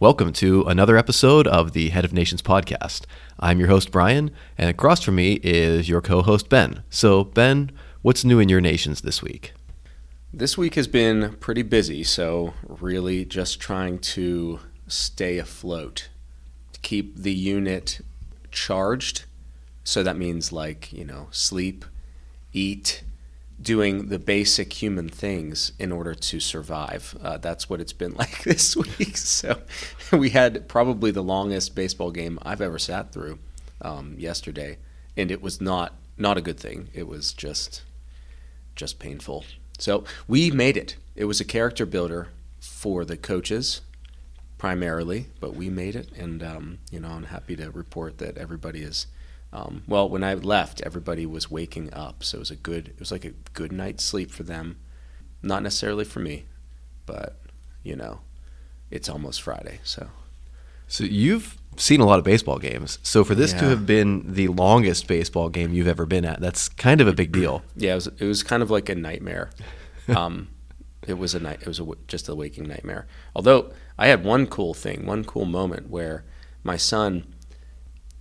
[0.00, 3.04] Welcome to another episode of the Head of Nations podcast.
[3.38, 6.82] I'm your host, Brian, and across from me is your co host, Ben.
[6.88, 9.52] So, Ben, what's new in your nations this week?
[10.32, 16.08] This week has been pretty busy, so really just trying to stay afloat,
[16.72, 18.00] to keep the unit
[18.50, 19.26] charged.
[19.84, 21.84] So that means, like, you know, sleep,
[22.54, 23.04] eat,
[23.60, 27.16] doing the basic human things in order to survive.
[27.22, 29.16] Uh, that's what it's been like this week.
[29.16, 29.60] So
[30.12, 33.38] we had probably the longest baseball game I've ever sat through
[33.82, 34.78] um, yesterday,
[35.16, 36.88] and it was not not a good thing.
[36.92, 37.82] It was just
[38.76, 39.44] just painful.
[39.78, 40.96] So we made it.
[41.16, 42.28] It was a character builder
[42.60, 43.80] for the coaches
[44.58, 48.82] primarily, but we made it, and um, you know I'm happy to report that everybody
[48.82, 49.06] is
[49.52, 52.88] um, well, when I left, everybody was waking up, so it was a good.
[52.88, 54.76] It was like a good night's sleep for them.
[55.42, 56.44] Not necessarily for me,
[57.06, 57.36] but
[57.82, 58.20] you know,
[58.90, 60.08] it's almost Friday, so.
[60.86, 62.98] So you've seen a lot of baseball games.
[63.02, 63.60] So for this Yeah.
[63.60, 67.12] to have been the longest baseball game you've ever been at, that's kind of a
[67.12, 67.62] big deal.
[67.76, 68.06] Yeah, it was.
[68.06, 69.50] It was kind of like a nightmare.
[70.08, 70.48] Um,
[71.06, 71.60] it was a night.
[71.62, 73.06] It was a, just a waking nightmare.
[73.36, 76.24] Although I had one cool thing, one cool moment where
[76.64, 77.32] my son,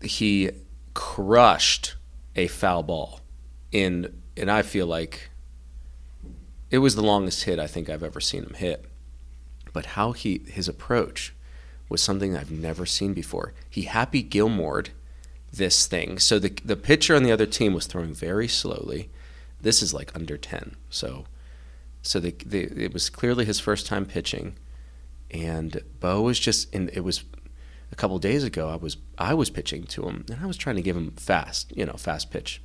[0.02, 0.52] he
[0.94, 1.96] crushed
[2.36, 3.22] a foul ball,
[3.72, 5.30] in and I feel like
[6.70, 8.86] it was the longest hit I think I've ever seen him hit.
[9.74, 11.34] But how he his approach
[11.90, 13.54] was something I've never seen before.
[13.70, 14.92] He happy Gilmore'd
[15.52, 16.20] this thing.
[16.20, 19.10] So the the pitcher on the other team was throwing very slowly.
[19.62, 20.76] This is like under ten.
[20.90, 21.26] So
[22.02, 24.56] so the, the it was clearly his first time pitching,
[25.32, 26.90] and Bo was just in.
[26.94, 27.24] It was
[28.00, 28.70] couple days ago.
[28.70, 31.76] I was I was pitching to him, and I was trying to give him fast,
[31.76, 32.62] you know, fast pitch,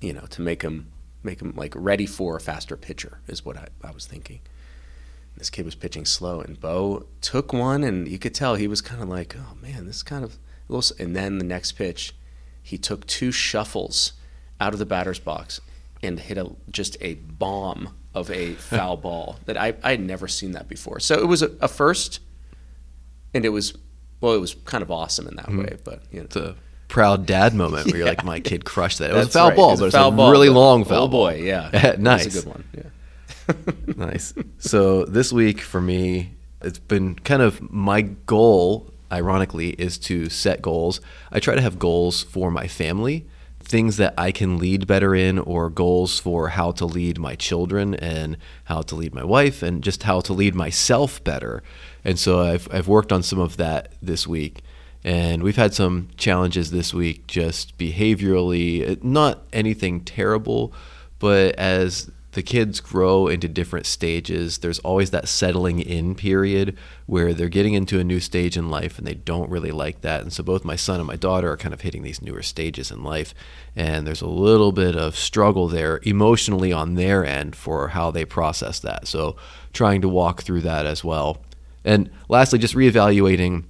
[0.00, 0.92] you know, to make him
[1.22, 4.40] make him like ready for a faster pitcher is what I, I was thinking.
[5.36, 8.80] This kid was pitching slow, and Bo took one, and you could tell he was
[8.80, 10.38] kind of like, "Oh man, this is kind of
[10.68, 12.14] little." And then the next pitch,
[12.62, 14.12] he took two shuffles
[14.60, 15.60] out of the batter's box
[16.00, 20.28] and hit a just a bomb of a foul ball that I I had never
[20.28, 21.00] seen that before.
[21.00, 22.20] So it was a, a first,
[23.34, 23.76] and it was
[24.20, 25.58] well, it was kind of awesome in that mm-hmm.
[25.58, 25.76] way.
[25.84, 26.56] But you know, It's a
[26.88, 29.10] proud dad moment where you're like, my kid crushed that.
[29.10, 29.56] It was a foul right.
[29.56, 31.30] ball, It was but a it's foul a ball, really but- long foul Oh ball.
[31.30, 32.24] boy, yeah, nice.
[32.24, 32.64] That's a good one.
[32.76, 32.84] Yeah.
[34.06, 34.32] nice.
[34.58, 36.32] So this week for me,
[36.62, 41.00] it's been kind of my goal, ironically, is to set goals.
[41.30, 43.26] I try to have goals for my family,
[43.60, 47.94] things that I can lead better in, or goals for how to lead my children
[47.94, 51.62] and how to lead my wife, and just how to lead myself better.
[52.04, 54.62] And so I've, I've worked on some of that this week.
[55.04, 60.72] And we've had some challenges this week, just behaviorally, eh, not anything terrible,
[61.18, 66.76] but as the kids grow into different stages, there's always that settling in period
[67.06, 70.22] where they're getting into a new stage in life and they don't really like that.
[70.22, 72.90] And so both my son and my daughter are kind of hitting these newer stages
[72.90, 73.34] in life.
[73.76, 78.24] And there's a little bit of struggle there emotionally on their end for how they
[78.24, 79.06] process that.
[79.06, 79.36] So
[79.72, 81.40] trying to walk through that as well.
[81.84, 83.64] And lastly, just reevaluating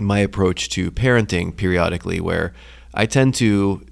[0.00, 2.52] my approach to parenting periodically, where
[2.92, 3.86] I tend to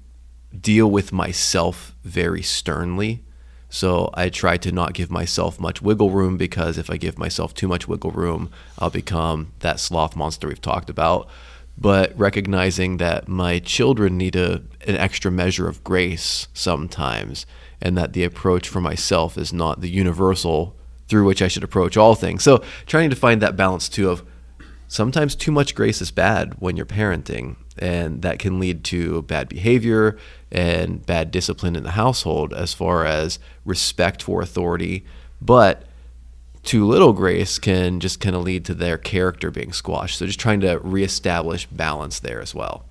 [0.59, 3.23] deal with myself very sternly.
[3.69, 7.53] So I try to not give myself much wiggle room because if I give myself
[7.53, 8.49] too much wiggle room,
[8.79, 11.27] I'll become that sloth monster we've talked about.
[11.77, 17.45] But recognizing that my children need a, an extra measure of grace sometimes,
[17.81, 20.77] and that the approach for myself is not the universal
[21.07, 22.43] through which I should approach all things.
[22.43, 24.23] So trying to find that balance too of
[24.87, 29.49] sometimes too much grace is bad when you're parenting and that can lead to bad
[29.49, 30.17] behavior
[30.51, 35.03] and bad discipline in the household as far as respect for authority
[35.41, 35.83] but
[36.63, 40.39] too little grace can just kind of lead to their character being squashed so just
[40.39, 42.85] trying to reestablish balance there as well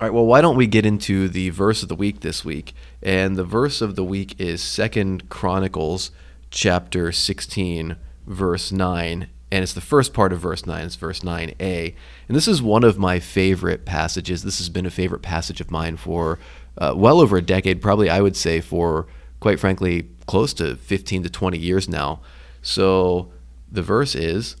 [0.00, 2.72] all right, well, why don't we get into the verse of the week this week?
[3.02, 6.12] And the verse of the week is Second Chronicles
[6.50, 7.96] chapter 16,
[8.26, 9.28] verse 9.
[9.50, 10.84] And it's the first part of verse 9.
[10.84, 11.94] It's verse 9a.
[12.28, 14.42] And this is one of my favorite passages.
[14.42, 16.38] This has been a favorite passage of mine for
[16.76, 19.06] uh, well over a decade, probably, I would say, for
[19.40, 22.20] quite frankly, close to 15 to 20 years now.
[22.62, 23.30] So
[23.70, 24.56] the verse is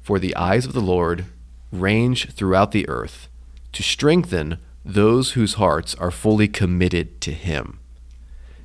[0.00, 1.26] For the eyes of the Lord
[1.72, 3.28] range throughout the earth
[3.72, 7.80] to strengthen those whose hearts are fully committed to Him.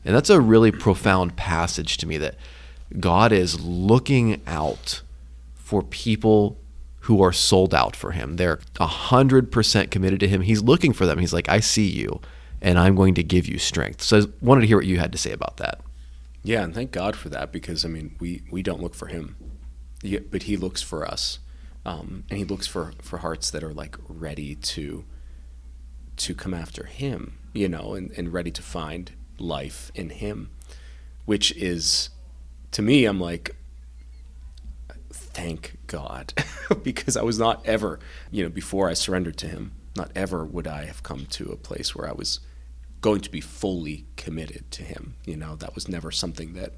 [0.03, 2.35] And that's a really profound passage to me that
[2.99, 5.01] God is looking out
[5.53, 6.57] for people
[7.01, 8.35] who are sold out for Him.
[8.35, 10.41] They're 100% committed to Him.
[10.41, 11.19] He's looking for them.
[11.19, 12.19] He's like, I see you,
[12.61, 14.01] and I'm going to give you strength.
[14.01, 15.81] So I wanted to hear what you had to say about that.
[16.43, 19.35] Yeah, and thank God for that because I mean, we we don't look for him,
[20.31, 21.37] but he looks for us.
[21.85, 25.03] um, and he looks for for hearts that are like ready to
[26.17, 29.11] to come after him, you know, and, and ready to find
[29.41, 30.49] life in him,
[31.25, 32.09] which is
[32.71, 33.55] to me, I'm like,
[35.11, 36.33] thank God,
[36.83, 37.99] because I was not ever,
[38.31, 41.57] you know, before I surrendered to him, not ever would I have come to a
[41.57, 42.39] place where I was
[43.01, 45.15] going to be fully committed to him.
[45.25, 46.73] You know, that was never something that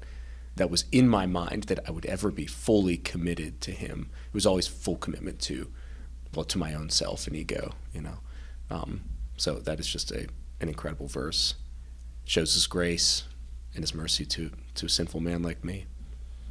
[0.56, 4.10] that was in my mind that I would ever be fully committed to him.
[4.28, 5.70] It was always full commitment to
[6.34, 8.18] well to my own self and ego, you know.
[8.70, 9.02] Um,
[9.36, 10.26] so that is just a
[10.60, 11.54] an incredible verse.
[12.24, 13.24] Shows his grace
[13.74, 15.86] and his mercy to to a sinful man like me.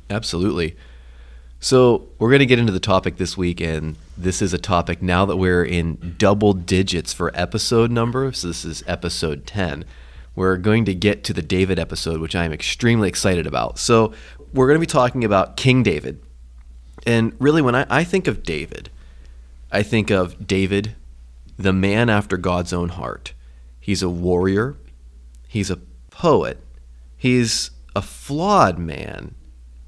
[0.09, 0.75] Absolutely.
[1.59, 5.01] So, we're going to get into the topic this week, and this is a topic
[5.01, 8.33] now that we're in double digits for episode number.
[8.33, 9.85] So, this is episode 10.
[10.35, 13.79] We're going to get to the David episode, which I am extremely excited about.
[13.79, 14.13] So,
[14.53, 16.21] we're going to be talking about King David.
[17.05, 18.89] And really, when I, I think of David,
[19.71, 20.95] I think of David,
[21.57, 23.33] the man after God's own heart.
[23.79, 24.75] He's a warrior,
[25.53, 25.77] he's a
[26.09, 26.57] poet,
[27.15, 29.35] he's a flawed man,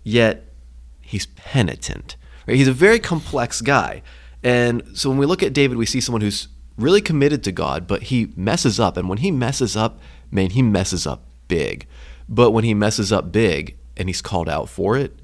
[0.04, 0.54] yet
[1.02, 2.16] he's penitent.
[2.46, 2.56] Right?
[2.56, 4.04] He's a very complex guy.
[4.44, 7.88] And so when we look at David, we see someone who's really committed to God,
[7.88, 8.96] but he messes up.
[8.96, 11.88] And when he messes up, man, he messes up big.
[12.30, 15.18] But when he messes up big and he's called out for it,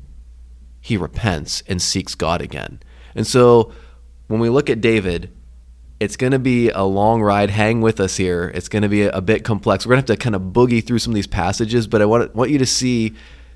[0.79, 2.81] he repents and seeks God again.
[3.13, 3.71] And so
[4.25, 5.31] when we look at David,
[6.01, 7.51] it's going to be a long ride.
[7.51, 8.51] Hang with us here.
[8.56, 9.86] It's going to be a, a bit complex.
[9.86, 12.06] We're going to have to kind of boogie through some of these passages, but I
[12.06, 13.13] want, want you to see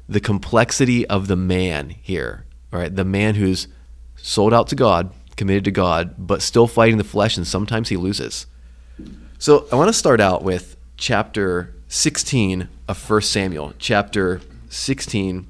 [0.07, 2.45] the complexity of the man here.
[2.71, 3.67] All right, the man who's
[4.15, 7.97] sold out to God, committed to God, but still fighting the flesh, and sometimes he
[7.97, 8.45] loses.
[9.39, 14.39] So I want to start out with chapter 16 of 1 Samuel, chapter
[14.69, 15.47] 16,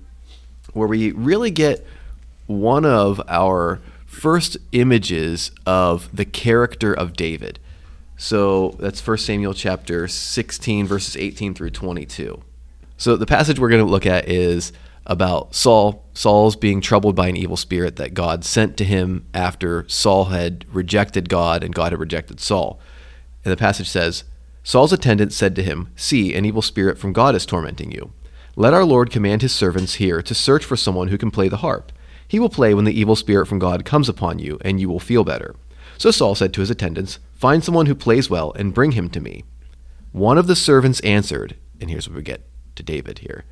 [0.72, 1.86] where we really get
[2.48, 3.82] one of our
[4.16, 7.60] first images of the character of David.
[8.18, 12.42] So that's 1 Samuel chapter 16, verses 18 through 22.
[12.98, 14.72] So the passage we're going to look at is
[15.06, 16.06] about Saul.
[16.14, 20.66] Saul's being troubled by an evil spirit that God sent to him after Saul had
[20.74, 22.80] rejected God and God had rejected Saul.
[23.44, 24.24] And the passage says,
[24.64, 28.14] Saul's attendant said to him, See, an evil spirit from God is tormenting you.
[28.56, 31.58] Let our Lord command his servants here to search for someone who can play the
[31.58, 31.92] harp.
[32.36, 35.00] He will play when the evil spirit from God comes upon you, and you will
[35.00, 35.56] feel better.
[35.98, 39.22] So Saul said to his attendants, Find someone who plays well and bring him to
[39.22, 39.46] me.
[40.12, 42.46] One of the servants answered, and here's what we get
[42.76, 43.46] to David here.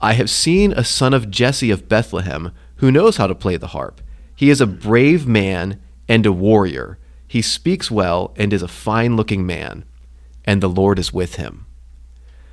[0.00, 3.66] I have seen a son of Jesse of Bethlehem who knows how to play the
[3.66, 4.00] harp.
[4.34, 5.78] He is a brave man
[6.08, 6.96] and a warrior.
[7.28, 9.84] He speaks well and is a fine looking man,
[10.46, 11.66] and the Lord is with him.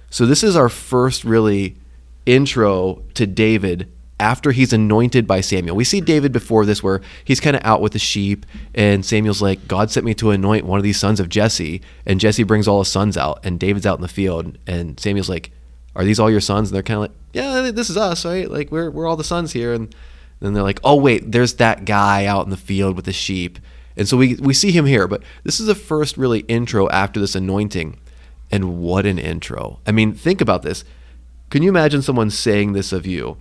[0.10, 1.78] So, this is our first really
[2.26, 3.90] intro to David
[4.24, 5.76] after he's anointed by Samuel.
[5.76, 9.42] We see David before this where he's kind of out with the sheep, and Samuel's
[9.42, 11.82] like, God sent me to anoint one of these sons of Jesse.
[12.06, 15.28] And Jesse brings all his sons out, and David's out in the field, and Samuel's
[15.28, 15.52] like,
[15.96, 16.70] are these all your sons?
[16.70, 18.50] And they're kind of like, yeah, this is us, right?
[18.50, 19.74] Like we're we're all the sons here.
[19.74, 19.94] And
[20.40, 23.60] then they're like, oh wait, there's that guy out in the field with the sheep.
[23.96, 27.20] And so we we see him here, but this is the first really intro after
[27.20, 28.00] this anointing.
[28.52, 29.80] And what an intro.
[29.86, 30.84] I mean, think about this.
[31.50, 33.38] Can you imagine someone saying this of you?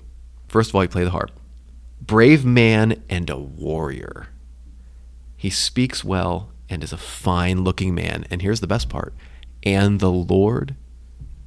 [0.53, 1.31] First of all, you play the harp.
[2.03, 4.29] Brave man and a warrior.
[5.35, 8.27] He speaks well and is a fine looking man.
[8.31, 9.15] And here's the best part.
[9.63, 10.77] And the Lord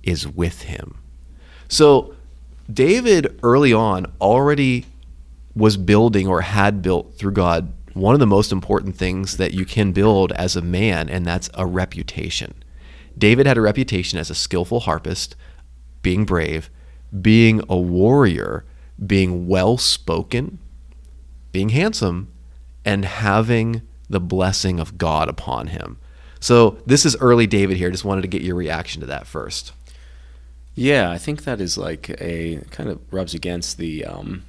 [0.01, 0.97] is with him.
[1.67, 2.15] So
[2.71, 4.88] David early on already
[5.55, 9.65] was building or had built through God one of the most important things that you
[9.65, 12.55] can build as a man, and that's a reputation.
[13.15, 15.35] David had a reputation as a skillful harpist,
[16.01, 16.71] being brave,
[17.21, 18.65] being a warrior,
[19.03, 20.59] being well spoken,
[21.51, 22.31] being handsome,
[22.83, 25.97] and having the blessing of God upon him.
[26.39, 27.89] So, this is early David here.
[27.89, 29.71] Just wanted to get your reaction to that first.
[30.75, 34.43] Yeah, I think that is like a kind of rubs against the um,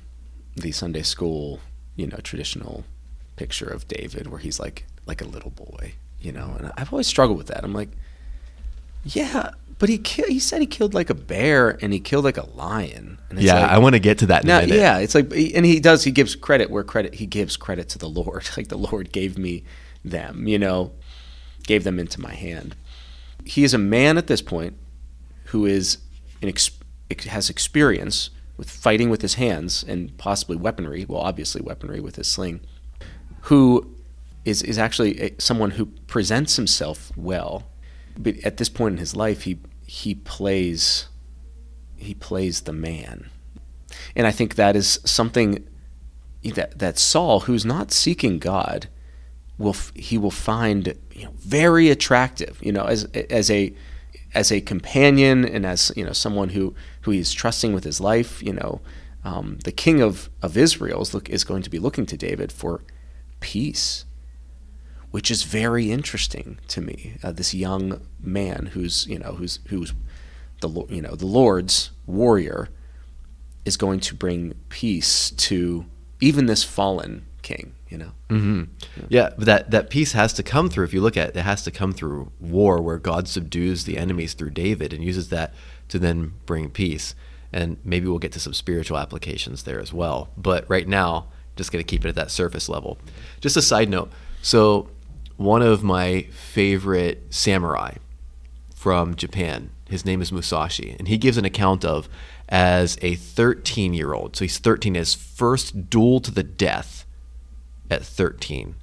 [0.57, 1.61] the Sunday school,
[1.95, 2.85] you know, traditional
[3.37, 6.57] picture of David where he's like like a little boy, you know.
[6.59, 7.63] And I've always struggled with that.
[7.63, 7.91] I'm like,
[9.05, 12.37] yeah, but he ki- he said he killed like a bear and he killed like
[12.37, 13.19] a lion.
[13.31, 14.45] And yeah, like, I want to get to that.
[14.45, 16.05] now, yeah, it's like, and he does.
[16.05, 18.49] He gives credit where credit he gives credit to the Lord.
[18.57, 19.65] Like the Lord gave me
[20.03, 20.93] them, you know,
[21.65, 22.75] gave them into my hand.
[23.45, 24.77] He is a man at this point
[25.47, 25.99] who is
[26.43, 26.71] ex-
[27.27, 32.27] has experience with fighting with his hands and possibly weaponry, well, obviously weaponry with his
[32.27, 32.61] sling,
[33.43, 33.95] who
[34.45, 37.67] is, is actually a, someone who presents himself well.
[38.19, 41.09] But at this point in his life, he, he plays
[41.97, 43.31] he plays the man.
[44.15, 45.67] And I think that is something
[46.45, 48.89] that that Saul, who's not seeking God,
[49.59, 52.59] will he will find you know very attractive.
[52.63, 53.75] You know, as as a
[54.35, 58.43] as a companion and as you know someone who who he's trusting with his life.
[58.43, 58.81] You know,
[59.25, 62.53] um, the king of of Israel is, look, is going to be looking to David
[62.53, 62.83] for
[63.41, 64.05] peace,
[65.11, 67.17] which is very interesting to me.
[67.23, 69.93] Uh, this young man who's you know who's who's
[70.61, 72.69] the you know the Lord's warrior
[73.65, 75.87] is going to bring peace to
[76.21, 77.75] even this fallen king.
[77.89, 78.65] You know, Mm-hmm.
[79.09, 80.85] Yeah, but that that peace has to come through.
[80.85, 83.99] If you look at it, it has to come through war, where God subdues the
[83.99, 85.55] enemies through David and uses that
[85.89, 87.15] to then bring peace.
[87.53, 90.31] And maybe we'll get to some spiritual applications there as well.
[90.37, 92.99] But right now, just going to keep it at that surface level.
[93.41, 94.11] Just a side note.
[94.43, 94.89] So,
[95.37, 97.95] one of my favorite samurai
[98.75, 102.09] from Japan, his name is Musashi, and he gives an account of
[102.49, 104.37] as a 13 year old.
[104.37, 107.05] So he's 13, his first duel to the death
[107.91, 108.77] at 13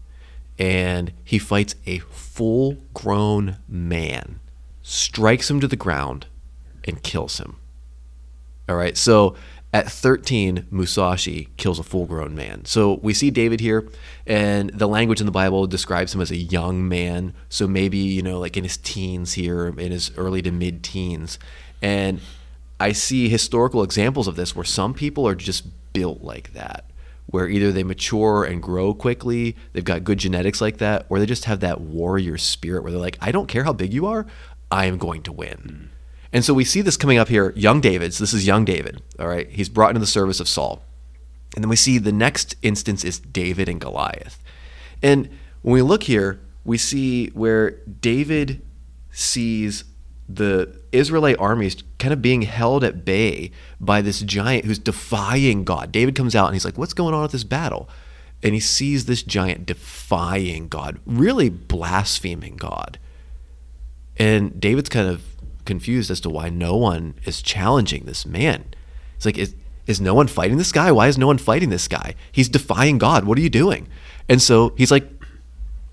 [0.60, 4.40] and he fights a full grown man,
[4.82, 6.28] strikes him to the ground,
[6.84, 7.58] and kills him.
[8.70, 9.36] All right, so
[9.74, 12.64] at 13, Musashi kills a full grown man.
[12.66, 13.90] So we see David here,
[14.28, 17.34] and the language in the Bible describes him as a young man.
[17.50, 21.40] So maybe, you know, like in his teens here, in his early to mid teens.
[21.82, 22.22] And
[22.80, 26.86] I see historical examples of this where some people are just built like that
[27.28, 31.26] where either they mature and grow quickly, they've got good genetics like that, or they
[31.26, 34.26] just have that warrior spirit where they're like, I don't care how big you are,
[34.70, 35.58] I am going to win.
[35.58, 35.93] Hmm.
[36.34, 38.18] And so we see this coming up here, young David's.
[38.18, 39.48] This is young David, all right?
[39.50, 40.82] He's brought into the service of Saul.
[41.56, 44.44] And then we see the next instance is David and Goliath.
[45.04, 45.30] And
[45.62, 48.64] when we look here, we see where David
[49.12, 49.84] sees
[50.28, 55.92] the Israelite armies kind of being held at bay by this giant who's defying God.
[55.92, 57.90] David comes out and he's like, What's going on with this battle?
[58.42, 62.98] And he sees this giant defying God, really blaspheming God.
[64.18, 65.33] And David's kind of
[65.66, 68.66] confused as to why no one is challenging this man.
[69.16, 69.56] It's like, is,
[69.86, 70.92] is no one fighting this guy?
[70.92, 72.16] Why is no one fighting this guy?
[72.32, 73.26] He's defying God.
[73.26, 73.88] What are you doing?
[74.30, 75.10] And so he's like,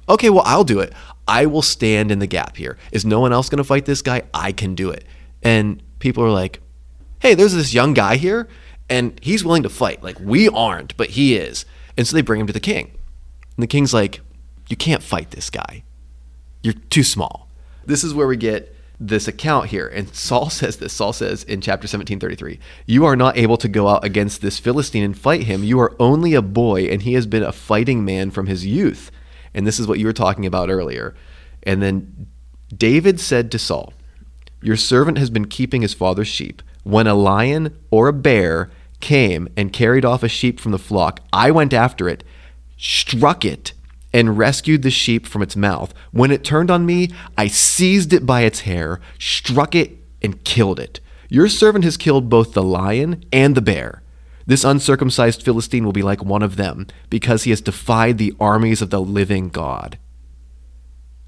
[0.08, 0.92] okay, well, I'll do it.
[1.26, 2.76] I will stand in the gap here.
[2.92, 4.22] Is no one else going to fight this guy?
[4.34, 5.04] I can do it.
[5.42, 6.60] And people are like,
[7.20, 8.48] hey, there's this young guy here,
[8.88, 10.02] and he's willing to fight.
[10.02, 11.64] Like, we aren't, but he is.
[11.96, 12.92] And so they bring him to the king.
[13.56, 14.20] And the king's like,
[14.68, 15.84] you can't fight this guy.
[16.62, 17.48] You're too small.
[17.84, 19.88] This is where we get this account here.
[19.88, 20.92] And Saul says this.
[20.92, 24.58] Saul says in chapter 17, 33, You are not able to go out against this
[24.58, 25.64] Philistine and fight him.
[25.64, 29.10] You are only a boy, and he has been a fighting man from his youth.
[29.54, 31.16] And this is what you were talking about earlier.
[31.62, 32.28] And then
[32.76, 33.94] David said to Saul,
[34.62, 36.62] Your servant has been keeping his father's sheep.
[36.84, 41.20] When a lion or a bear came and carried off a sheep from the flock,
[41.32, 42.22] I went after it,
[42.76, 43.72] struck it,
[44.12, 45.94] and rescued the sheep from its mouth.
[46.10, 50.80] When it turned on me, I seized it by its hair, struck it, and killed
[50.80, 51.00] it.
[51.28, 54.02] Your servant has killed both the lion and the bear.
[54.46, 58.82] This uncircumcised Philistine will be like one of them, because he has defied the armies
[58.82, 59.96] of the living God.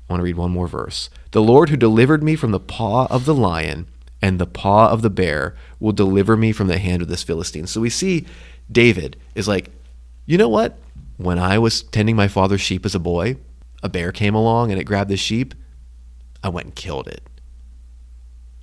[0.09, 1.09] I want to read one more verse.
[1.31, 3.87] The Lord who delivered me from the paw of the lion
[4.21, 7.67] and the paw of the bear will deliver me from the hand of this Philistine.
[7.67, 8.27] So we see
[8.71, 9.71] David is like,
[10.27, 10.79] you know what?
[11.17, 13.37] When I was tending my father's sheep as a boy,
[13.83, 15.55] a bear came along and it grabbed the sheep.
[16.43, 17.23] I went and killed it.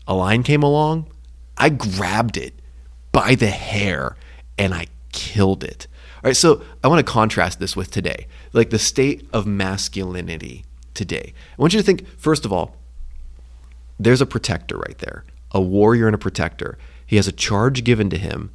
[0.08, 1.12] A lion came along.
[1.58, 2.54] I grabbed it
[3.12, 4.16] by the hair
[4.58, 5.88] and I killed it.
[6.18, 10.66] All right, so I want to contrast this with today, like the state of masculinity
[10.94, 11.34] today.
[11.58, 12.76] I want you to think, first of all,
[13.98, 16.78] there's a protector right there, a warrior and a protector.
[17.06, 18.52] He has a charge given to him,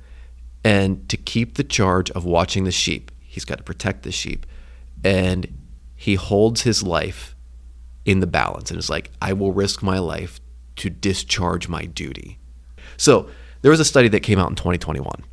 [0.62, 4.46] and to keep the charge of watching the sheep, he's got to protect the sheep.
[5.02, 5.58] And
[5.96, 7.34] he holds his life
[8.04, 10.40] in the balance and is like, I will risk my life
[10.76, 12.38] to discharge my duty.
[12.96, 13.28] So
[13.62, 15.24] there was a study that came out in 2021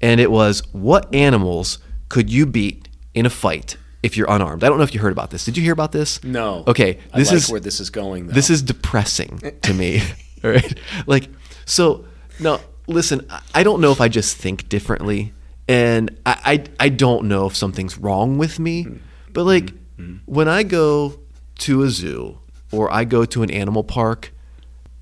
[0.00, 4.64] and it was what animals could you beat in a fight if you're unarmed?
[4.64, 5.44] I don't know if you heard about this.
[5.44, 6.22] Did you hear about this?
[6.24, 6.64] No.
[6.66, 8.26] Okay, I this like is where this is going.
[8.26, 8.32] Though.
[8.32, 10.02] this is depressing to me.
[10.42, 11.28] All right, like
[11.66, 12.04] so.
[12.40, 13.28] No, listen.
[13.54, 15.32] I don't know if I just think differently,
[15.68, 18.96] and I I, I don't know if something's wrong with me, hmm.
[19.32, 20.02] but like hmm.
[20.02, 20.16] Hmm.
[20.26, 21.20] when I go
[21.60, 22.38] to a zoo
[22.72, 24.32] or I go to an animal park.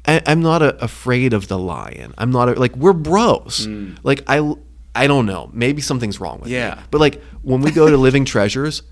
[0.06, 2.14] I, I'm not a, afraid of the lion.
[2.18, 3.66] I'm not a, like we're bros.
[4.02, 4.54] Like I,
[4.94, 5.50] I don't know.
[5.52, 6.54] Maybe something's wrong with me.
[6.54, 6.82] Yeah.
[6.90, 8.82] But like when we go to Living Treasures,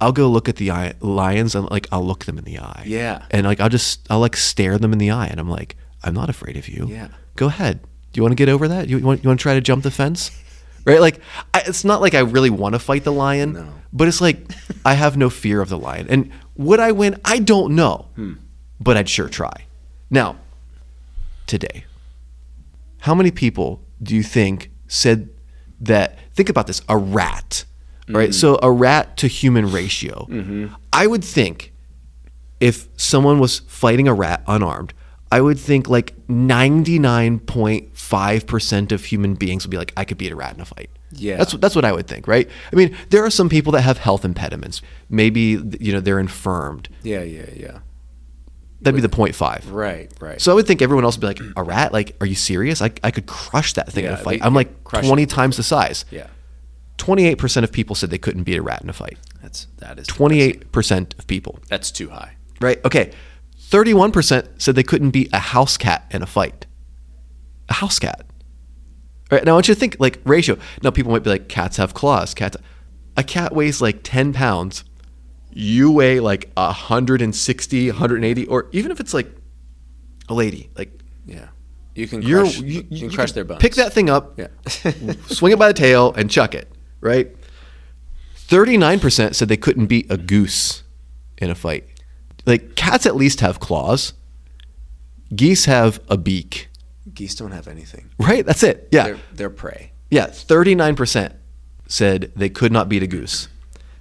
[0.00, 2.84] I'll go look at the lions and like I'll look them in the eye.
[2.86, 3.24] Yeah.
[3.30, 6.14] And like I'll just I'll like stare them in the eye and I'm like I'm
[6.14, 6.86] not afraid of you.
[6.88, 7.08] Yeah.
[7.36, 7.80] Go ahead.
[8.12, 8.88] Do you want to get over that?
[8.88, 10.30] You, you want you want to try to jump the fence?
[10.88, 11.00] Right?
[11.00, 11.20] Like,
[11.54, 13.68] I, it's not like I really want to fight the lion, No.
[13.92, 14.38] but it's like
[14.84, 16.06] I have no fear of the lion.
[16.08, 17.20] And would I win?
[17.24, 18.34] I don't know, Hmm.
[18.80, 19.66] but I'd sure try.
[20.10, 20.36] Now,
[21.46, 21.84] today,
[23.00, 25.28] how many people do you think said
[25.80, 26.18] that?
[26.34, 27.64] Think about this: a rat,
[28.08, 28.34] right?
[28.34, 30.26] So a rat to human ratio.
[30.92, 31.72] I would think
[32.60, 34.92] if someone was fighting a rat unarmed,
[35.30, 40.36] I would think like 99.5% of human beings would be like, I could beat a
[40.36, 40.90] rat in a fight.
[41.12, 41.36] Yeah.
[41.36, 42.48] That's, what- that's what I would think, right?
[42.72, 44.82] I mean, there are some people that have health impediments.
[45.08, 46.88] Maybe, you know, they're infirmed.
[47.02, 47.78] Yeah, yeah, yeah.
[48.80, 49.68] That'd be the five.
[49.70, 50.40] Right, right.
[50.40, 51.92] So I would think everyone else would be like, a rat?
[51.92, 52.80] Like, are you serious?
[52.80, 54.40] I, I could crush that thing in a fight.
[54.42, 55.28] I'm like 20 it.
[55.28, 56.04] times the size.
[56.12, 56.28] yeah,
[56.98, 59.18] 28% of people said they couldn't beat a rat in a fight.
[59.42, 61.58] that's that is 28% of people.
[61.68, 62.36] That's too high.
[62.60, 62.78] right?
[62.84, 63.10] Okay.
[63.70, 66.66] 31% said they couldn't beat a house cat in a fight.
[67.68, 68.24] A house cat.
[69.30, 69.44] All right.
[69.44, 70.56] Now I want you to think like ratio.
[70.82, 72.32] Now people might be like, cats have claws.
[72.34, 72.56] Cats.
[73.16, 74.84] A cat weighs like 10 pounds.
[75.52, 79.30] You weigh like 160, 180, or even if it's like
[80.28, 80.92] a lady, like
[81.26, 81.48] Yeah,
[81.94, 82.58] you can crush.
[82.60, 83.60] you, You, can crush can their bones.
[83.60, 84.48] Pick that thing up, Yeah.
[85.28, 86.70] swing it by the tail, and chuck it,
[87.00, 87.34] right?
[88.36, 90.84] 39% said they couldn't beat a goose
[91.38, 91.86] in a fight.
[92.48, 94.14] Like cats at least have claws.
[95.34, 96.68] Geese have a beak,
[97.12, 98.10] Geese don't have anything.
[98.18, 98.44] right?
[98.46, 98.88] That's it.
[98.90, 99.04] Yeah.
[99.04, 99.92] They're, they're prey.
[100.10, 101.34] Yeah, 39%
[101.86, 103.48] said they could not beat a goose.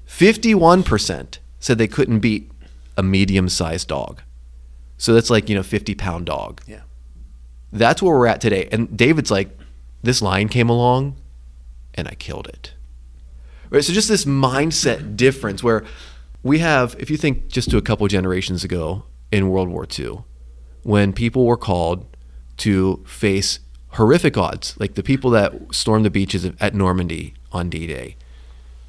[0.07, 2.49] 51% said they couldn't beat
[2.95, 4.21] a medium sized dog.
[4.97, 6.61] So that's like, you know, 50 pound dog.
[6.65, 6.81] Yeah.
[7.73, 8.69] That's where we're at today.
[8.71, 9.49] And David's like,
[10.01, 11.17] this lion came along
[11.93, 12.73] and I killed it.
[13.69, 13.83] Right?
[13.83, 15.83] So just this mindset difference where
[16.47, 20.19] we have, if you think just to a couple generations ago in World War II,
[20.83, 22.05] when people were called
[22.57, 27.87] to face horrific odds, like the people that stormed the beaches at Normandy on D
[27.87, 28.15] Day,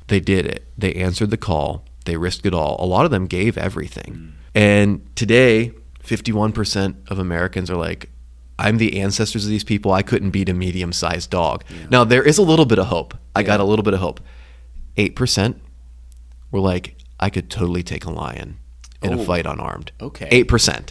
[0.06, 0.66] they did it.
[0.76, 1.84] They answered the call.
[2.04, 2.76] They risked it all.
[2.78, 4.14] A lot of them gave everything.
[4.14, 4.32] Mm.
[4.54, 8.10] And today, 51% of Americans are like,
[8.58, 9.92] I'm the ancestors of these people.
[9.92, 11.64] I couldn't beat a medium sized dog.
[11.90, 13.14] Now, there is a little bit of hope.
[13.36, 14.20] I got a little bit of hope.
[14.96, 15.60] 8%
[16.50, 18.58] were like, I could totally take a lion
[19.02, 19.92] in a fight unarmed.
[20.00, 20.28] okay.
[20.44, 20.90] 8%.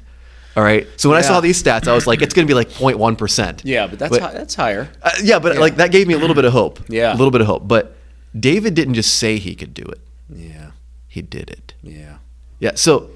[0.55, 0.87] All right.
[0.97, 3.61] So when I saw these stats, I was like, it's going to be like 0.1%.
[3.63, 4.89] Yeah, but that's hi- that's higher.
[5.03, 6.79] Uh, yeah, but like that gave me a little bit of hope.
[6.89, 7.11] Yeah.
[7.13, 7.67] a little bit of hope.
[7.67, 7.95] But
[8.37, 10.71] David didn't just say he could do it; Yeah,
[11.07, 11.73] he did it.
[11.83, 12.17] yeah.
[12.59, 12.71] Yeah.
[12.75, 13.11] So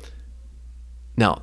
[1.17, 1.41] now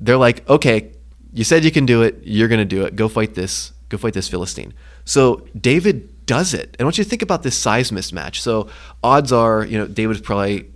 [0.00, 0.92] they're like, okay,
[1.32, 2.18] you said you can do it.
[2.22, 2.96] You're going to do it.
[2.96, 3.72] Go fight this.
[3.88, 4.72] Go fight this Philistine.
[5.04, 6.76] So David does it.
[6.78, 8.36] And I want you to think about this size mismatch.
[8.36, 8.68] So
[9.02, 10.70] odds are, you know, David's probably,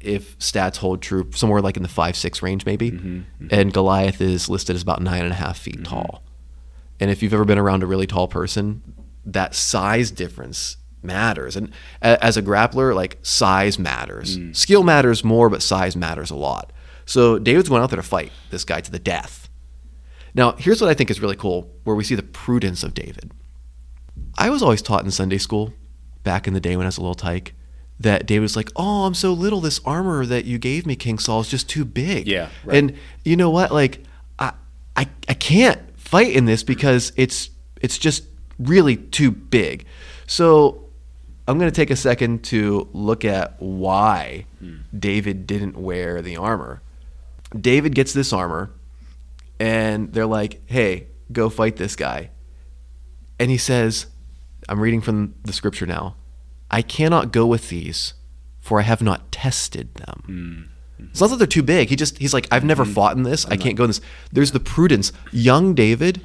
[0.00, 3.46] if stats hold true, somewhere like in the five six range maybe, mm-hmm, mm-hmm.
[3.50, 5.84] and Goliath is listed as about nine and a half feet mm-hmm.
[5.84, 6.22] tall.
[7.00, 8.82] And if you've ever been around a really tall person,
[9.24, 11.56] that size difference matters.
[11.56, 14.38] And as a grappler, like size matters.
[14.38, 14.56] Mm.
[14.56, 16.72] Skill matters more, but size matters a lot.
[17.06, 19.48] So David's going out there to fight this guy to the death.
[20.34, 23.32] Now, here's what I think is really cool where we see the prudence of David.
[24.36, 25.72] I was always taught in Sunday school
[26.22, 27.54] back in the day when I was a little tyke
[28.00, 29.60] that David was like, "Oh, I'm so little.
[29.60, 32.76] This armor that you gave me, King Saul, is just too big." Yeah, right.
[32.76, 33.72] And you know what?
[33.72, 34.02] Like,
[34.38, 34.52] I,
[34.96, 38.24] I, I can't fight in this because it's it's just
[38.58, 39.86] really too big.
[40.26, 40.86] So
[41.46, 44.76] I'm going to take a second to look at why hmm.
[44.96, 46.82] David didn't wear the armor.
[47.58, 48.70] David gets this armor,
[49.60, 52.30] and they're like, "Hey, go fight this guy."
[53.38, 54.06] And he says,
[54.68, 56.16] I'm reading from the scripture now.
[56.74, 58.14] I cannot go with these,
[58.58, 60.22] for I have not tested them.
[60.26, 60.32] Hmm.
[60.32, 61.10] Mm-hmm.
[61.10, 61.88] It's not that they're too big.
[61.88, 62.94] He just he's like, I've never mm-hmm.
[62.94, 63.46] fought in this.
[63.46, 64.00] I can't go in this.
[64.32, 65.12] There's the prudence.
[65.30, 66.20] Young David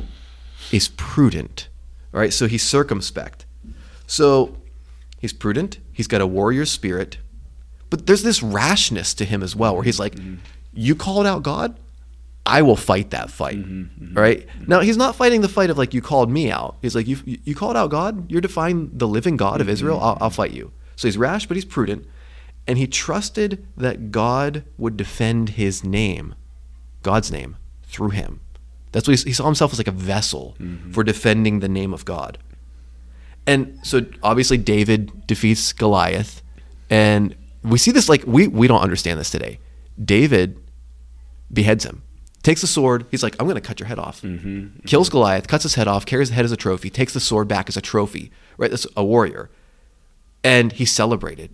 [0.71, 1.69] is prudent.
[2.15, 3.45] All right, so he's circumspect.
[4.07, 4.57] So
[5.19, 5.77] he's prudent.
[5.93, 7.19] He's got a warrior spirit,
[7.91, 10.37] but there's this rashness to him as well, where he's like, mm-hmm.
[10.73, 11.79] "You called out God,
[12.57, 13.59] I will fight that fight."
[14.15, 14.47] All right.
[14.67, 16.77] Now he's not fighting the fight of like you called me out.
[16.81, 18.29] He's like, "You you called out God.
[18.31, 19.73] You're defying the living God of mm-hmm.
[19.73, 19.99] Israel.
[19.99, 22.05] I'll, I'll fight you." So he's rash, but he's prudent,
[22.67, 26.35] and he trusted that God would defend his name,
[27.03, 28.41] God's name, through him.
[28.91, 30.57] That's what he, he saw himself as like a vessel
[30.91, 32.37] for defending the name of God.
[33.47, 36.41] And so obviously David defeats Goliath,
[36.89, 39.59] and we see this like we we don't understand this today.
[40.03, 40.57] David
[41.51, 42.03] beheads him,
[42.43, 43.05] takes the sword.
[43.11, 44.21] He's like, I'm going to cut your head off.
[44.21, 44.85] Mm-hmm, mm-hmm.
[44.85, 47.47] Kills Goliath, cuts his head off, carries the head as a trophy, takes the sword
[47.47, 48.31] back as a trophy.
[48.57, 49.49] Right, that's a warrior,
[50.43, 51.51] and he celebrated.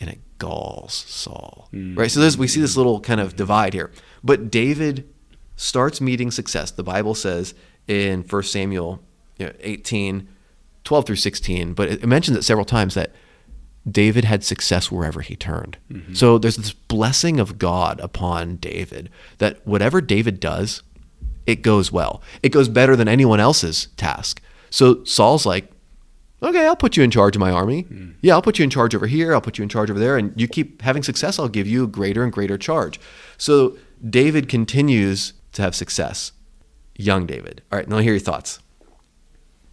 [0.00, 1.68] And it galls Saul.
[1.72, 1.98] Mm-hmm.
[1.98, 3.92] Right, so there's, we see this little kind of divide here.
[4.24, 5.08] But David
[5.56, 6.70] starts meeting success.
[6.70, 7.54] The Bible says
[7.86, 9.02] in 1 Samuel
[9.38, 10.28] you know, 18
[10.84, 13.12] 12 through 16, but it mentions it several times that
[13.90, 15.76] David had success wherever he turned.
[15.90, 16.14] Mm-hmm.
[16.14, 20.82] So there's this blessing of God upon David that whatever David does,
[21.46, 22.22] it goes well.
[22.42, 24.40] It goes better than anyone else's task.
[24.70, 25.70] So Saul's like,
[26.42, 27.84] okay, I'll put you in charge of my army.
[27.84, 28.14] Mm.
[28.20, 29.34] Yeah, I'll put you in charge over here.
[29.34, 30.16] I'll put you in charge over there.
[30.16, 33.00] And you keep having success, I'll give you greater and greater charge.
[33.38, 33.76] So
[34.08, 36.32] David continues to have success.
[36.96, 37.62] Young David.
[37.72, 38.60] All right, now hear your thoughts.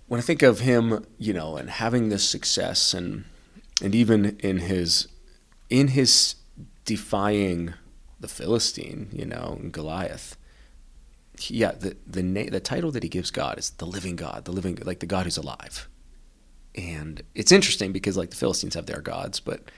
[0.08, 3.26] when I think of him, you know, and having this success, and
[3.82, 5.08] and even in his
[5.70, 6.36] in his
[6.86, 7.74] defying
[8.20, 10.36] the Philistine, you know, Goliath.
[11.48, 14.52] Yeah, the the na- the title that he gives God is the living God, the
[14.52, 15.88] living like the God who's alive.
[16.76, 19.72] And it's interesting because like the Philistines have their gods, but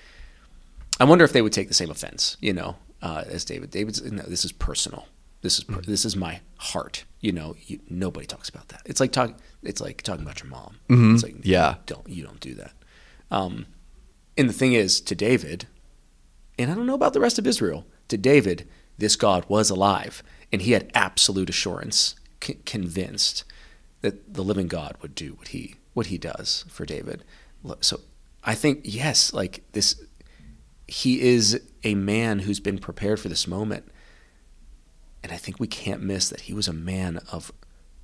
[1.00, 3.70] I wonder if they would take the same offense, you know, uh, as David.
[3.72, 5.08] David's no, this is personal.
[5.42, 7.06] This is per- this is my heart.
[7.20, 8.82] You know, you, nobody talks about that.
[8.86, 9.38] It's like talk.
[9.64, 10.78] It's like talking about your mom.
[10.90, 11.76] It's like Yeah.
[11.86, 12.74] don't you don't do that.
[13.30, 13.68] Um,
[14.38, 15.68] and the thing is, to David,
[16.58, 17.86] and I don't know about the rest of Israel.
[18.08, 18.68] To David,
[18.98, 23.44] this God was alive, and he had absolute assurance, c- convinced
[24.02, 27.24] that the living God would do what he what he does for David.
[27.82, 28.00] So
[28.44, 30.02] I think yes, like this,
[30.88, 33.92] he is a man who's been prepared for this moment,
[35.22, 37.52] and I think we can't miss that he was a man of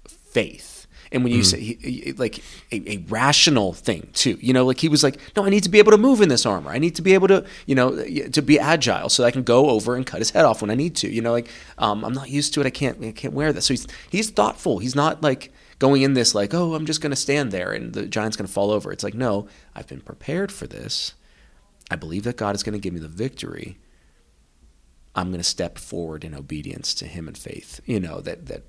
[0.08, 0.77] faith.
[1.12, 2.40] And when you say he, he- like
[2.72, 5.70] a, a rational thing too, you know, like he was like, no, I need to
[5.70, 6.72] be able to move in this armor.
[6.72, 9.70] I need to be able to, you know, to be agile so I can go
[9.70, 11.10] over and cut his head off when I need to.
[11.10, 12.68] You know, like um, I'm not used to it.
[12.68, 13.66] I can't, I can't wear this.
[13.66, 14.80] So he's he's thoughtful.
[14.80, 17.94] He's not like going in this like, oh, I'm just going to stand there and
[17.94, 18.92] the giant's going to fall over.
[18.92, 21.14] It's like, no, I've been prepared for this.
[21.92, 23.78] I believe that God is going to give me the victory.
[25.16, 27.80] I'm going to step forward in obedience to Him and faith.
[27.86, 28.64] You know that that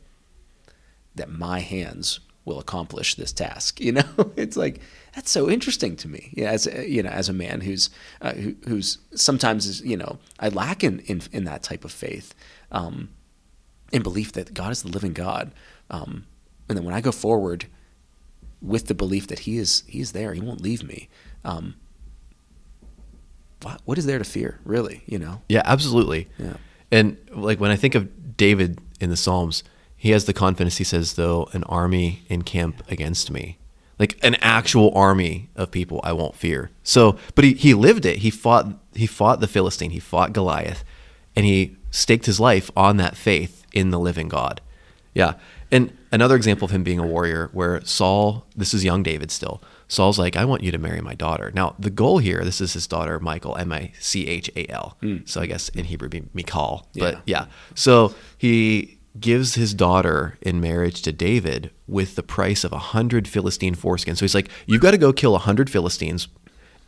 [1.14, 3.80] that my hands will accomplish this task.
[3.80, 4.80] You know, it's like
[5.14, 6.32] that's so interesting to me.
[6.36, 9.96] Yeah, as a, you know, as a man who's uh, who, who's sometimes is you
[9.96, 12.34] know I lack in in, in that type of faith,
[12.72, 13.10] um,
[13.92, 15.52] in belief that God is the living God,
[15.90, 16.26] um,
[16.68, 17.66] and then when I go forward
[18.60, 21.08] with the belief that He is He is there, He won't leave me.
[21.44, 21.74] Um,
[23.62, 25.02] what what is there to fear, really?
[25.06, 25.42] You know.
[25.48, 26.28] Yeah, absolutely.
[26.38, 26.56] Yeah.
[26.90, 29.62] And like when I think of David in the Psalms,
[29.98, 30.78] he has the confidence.
[30.78, 33.58] He says, "Though an army encamp against me,
[33.98, 38.18] like an actual army of people, I won't fear." So, but he he lived it.
[38.18, 39.90] He fought he fought the Philistine.
[39.90, 40.84] He fought Goliath,
[41.36, 44.60] and he staked his life on that faith in the living God.
[45.14, 45.34] Yeah.
[45.70, 49.62] And another example of him being a warrior, where Saul, this is young David still.
[49.88, 51.50] Saul's like, I want you to marry my daughter.
[51.54, 54.96] Now, the goal here, this is his daughter, Michael, M I C H A L.
[55.00, 55.18] Hmm.
[55.24, 56.86] So I guess in Hebrew, be Michal.
[56.94, 57.14] But.
[57.14, 57.20] Yeah.
[57.26, 57.46] yeah.
[57.74, 63.26] So he gives his daughter in marriage to David with the price of a hundred
[63.26, 64.18] Philistine foreskins.
[64.18, 66.28] So he's like, You've got to go kill a hundred Philistines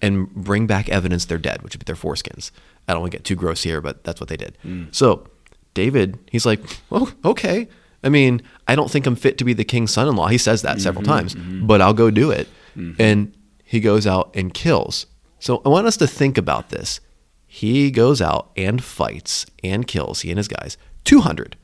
[0.03, 2.51] and bring back evidence they're dead, which would be their foreskins.
[2.89, 4.57] I don't want to get too gross here, but that's what they did.
[4.63, 4.85] Hmm.
[4.91, 5.27] So
[5.75, 7.69] David, he's like, Well, okay.
[8.03, 10.29] I mean, I don't think I'm fit to be the king's son in law.
[10.29, 11.67] He says that several mm-hmm, times, mm-hmm.
[11.67, 12.49] but I'll go do it.
[12.75, 13.01] Mm-hmm.
[13.01, 15.07] And he goes out and kills.
[15.39, 17.01] So I want us to think about this.
[17.47, 21.57] He goes out and fights and kills, he and his guys, 200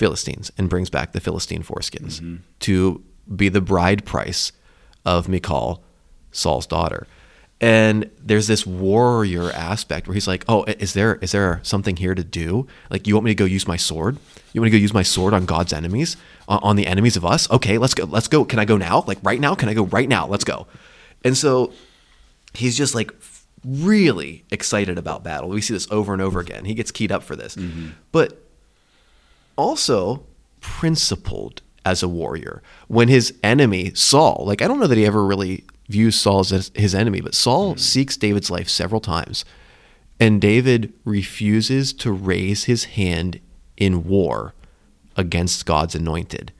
[0.00, 2.36] Philistines and brings back the Philistine foreskins mm-hmm.
[2.60, 3.04] to
[3.36, 4.50] be the bride price
[5.04, 5.84] of Michal,
[6.32, 7.06] Saul's daughter.
[7.60, 12.14] And there's this warrior aspect where he's like, "Oh, is there is there something here
[12.14, 12.66] to do?
[12.88, 14.16] Like, you want me to go use my sword?
[14.54, 16.16] You want to go use my sword on God's enemies,
[16.48, 17.50] on, on the enemies of us?
[17.50, 18.04] Okay, let's go.
[18.04, 18.46] Let's go.
[18.46, 19.04] Can I go now?
[19.06, 19.54] Like right now?
[19.54, 20.26] Can I go right now?
[20.26, 20.66] Let's go."
[21.22, 21.74] And so
[22.54, 23.12] he's just like
[23.62, 25.50] really excited about battle.
[25.50, 26.64] We see this over and over again.
[26.64, 27.88] He gets keyed up for this, mm-hmm.
[28.12, 28.49] but
[29.56, 30.24] also
[30.60, 32.62] principled as a warrior.
[32.88, 36.70] When his enemy, Saul, like I don't know that he ever really views Saul as
[36.74, 37.78] his enemy, but Saul hmm.
[37.78, 39.44] seeks David's life several times.
[40.18, 43.40] And David refuses to raise his hand
[43.76, 44.54] in war
[45.16, 46.52] against God's anointed.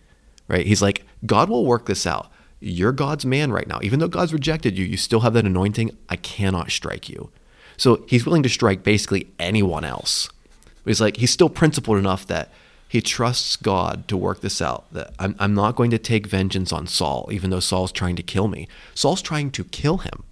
[0.48, 0.66] Right?
[0.66, 2.32] He's like, God will work this out.
[2.58, 3.78] You're God's man right now.
[3.82, 5.96] Even though God's rejected you, you still have that anointing.
[6.08, 7.30] I cannot strike you.
[7.76, 10.28] So he's willing to strike basically anyone else.
[10.82, 12.52] But he's like, he's still principled enough that
[12.90, 14.92] he trusts God to work this out.
[14.92, 18.22] That I'm, I'm not going to take vengeance on Saul, even though Saul's trying to
[18.22, 18.66] kill me.
[18.94, 20.24] Saul's trying to kill him.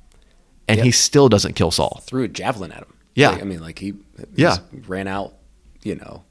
[0.66, 2.02] And he still doesn't kill Saul.
[2.04, 2.92] threw a javelin at him.
[3.14, 3.30] Yeah.
[3.30, 3.94] Like, I mean, like he,
[4.34, 4.58] Yeah.
[4.86, 5.34] ran out,
[5.82, 6.24] you know,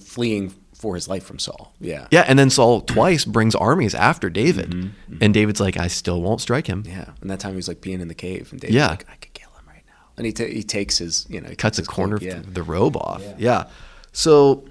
[0.00, 1.74] fleeing for his life from Saul.
[1.78, 2.06] Yeah.
[2.10, 4.70] Yeah, and then Saul twice brings armies after David.
[4.70, 4.80] Mm-hmm,
[5.12, 5.18] mm-hmm.
[5.20, 6.84] And David's like, I still won't strike him.
[6.86, 7.10] Yeah.
[7.20, 8.88] And that time he was like peeing in the cave, and David's Yeah.
[8.88, 10.08] like, I could kill him right now.
[10.16, 12.96] And he, ta he takes his, you know, he Cuts a corner of the robe
[12.96, 13.20] off.
[13.22, 13.34] Yeah.
[13.38, 13.64] Yeah.
[14.12, 14.64] So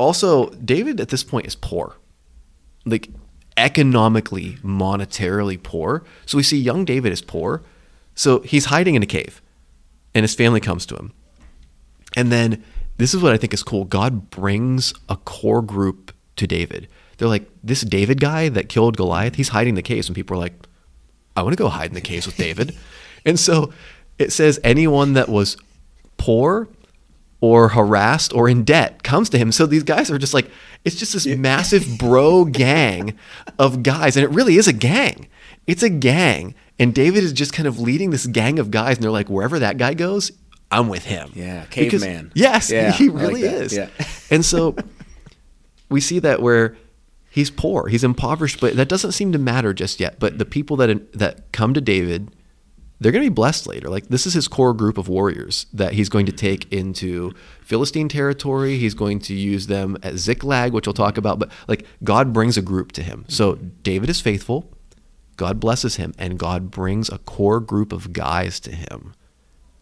[0.00, 1.96] also, David at this point is poor.
[2.84, 3.08] Like,
[3.56, 6.02] economically, monetarily poor.
[6.26, 7.62] So we see young David is poor.
[8.14, 9.42] So he's hiding in a cave
[10.14, 11.12] and his family comes to him.
[12.16, 12.64] And then
[12.96, 13.84] this is what I think is cool.
[13.84, 16.88] God brings a core group to David.
[17.18, 20.08] They're like, this David guy that killed Goliath, he's hiding in the caves.
[20.08, 20.54] And people are like,
[21.36, 22.76] I want to go hide in the caves with David.
[23.26, 23.72] and so
[24.18, 25.56] it says anyone that was
[26.16, 26.68] poor
[27.40, 29.50] or harassed or in debt comes to him.
[29.52, 30.50] So these guys are just like,
[30.84, 33.16] it's just this massive bro gang
[33.58, 34.16] of guys.
[34.16, 35.26] And it really is a gang.
[35.66, 36.54] It's a gang.
[36.78, 38.96] And David is just kind of leading this gang of guys.
[38.96, 40.32] And they're like, wherever that guy goes,
[40.70, 41.30] I'm with him.
[41.34, 42.30] Yeah, caveman.
[42.34, 43.54] yes, Yeah, he like really that.
[43.54, 43.76] is.
[43.76, 43.88] Yeah.
[44.30, 44.76] and so
[45.88, 46.76] we see that where
[47.30, 50.18] he's poor, he's impoverished, but that doesn't seem to matter just yet.
[50.20, 52.30] But the people that that come to David,
[53.00, 53.88] they're going to be blessed later.
[53.88, 57.32] Like this is his core group of warriors that he's going to take into
[57.62, 58.76] Philistine territory.
[58.76, 61.38] He's going to use them at Ziklag, which we'll talk about.
[61.38, 63.24] But like God brings a group to him.
[63.28, 64.70] So David is faithful.
[65.36, 69.14] God blesses him, and God brings a core group of guys to him.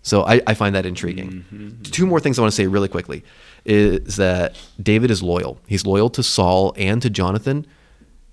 [0.03, 1.45] So I, I find that intriguing.
[1.53, 1.83] Mm-hmm.
[1.83, 3.25] Two more things I want to say really quickly
[3.65, 5.59] is that David is loyal.
[5.67, 7.67] He's loyal to Saul and to Jonathan.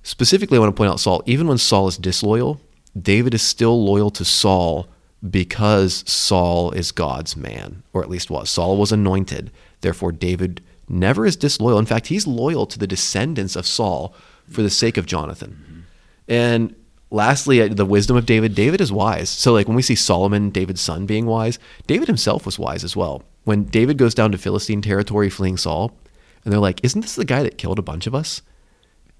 [0.03, 1.23] Specifically, I want to point out Saul.
[1.25, 2.61] Even when Saul is disloyal,
[2.99, 4.87] David is still loyal to Saul
[5.27, 8.49] because Saul is God's man, or at least was.
[8.49, 9.51] Saul was anointed.
[9.81, 11.79] Therefore, David never is disloyal.
[11.79, 14.13] In fact, he's loyal to the descendants of Saul
[14.49, 15.85] for the sake of Jonathan.
[16.27, 16.75] And
[17.11, 18.55] lastly, uh, the wisdom of David.
[18.55, 19.29] David is wise.
[19.29, 22.95] So, like when we see Solomon, David's son, being wise, David himself was wise as
[22.95, 23.23] well.
[23.43, 25.95] When David goes down to Philistine territory fleeing Saul,
[26.43, 28.41] and they're like, Isn't this the guy that killed a bunch of us?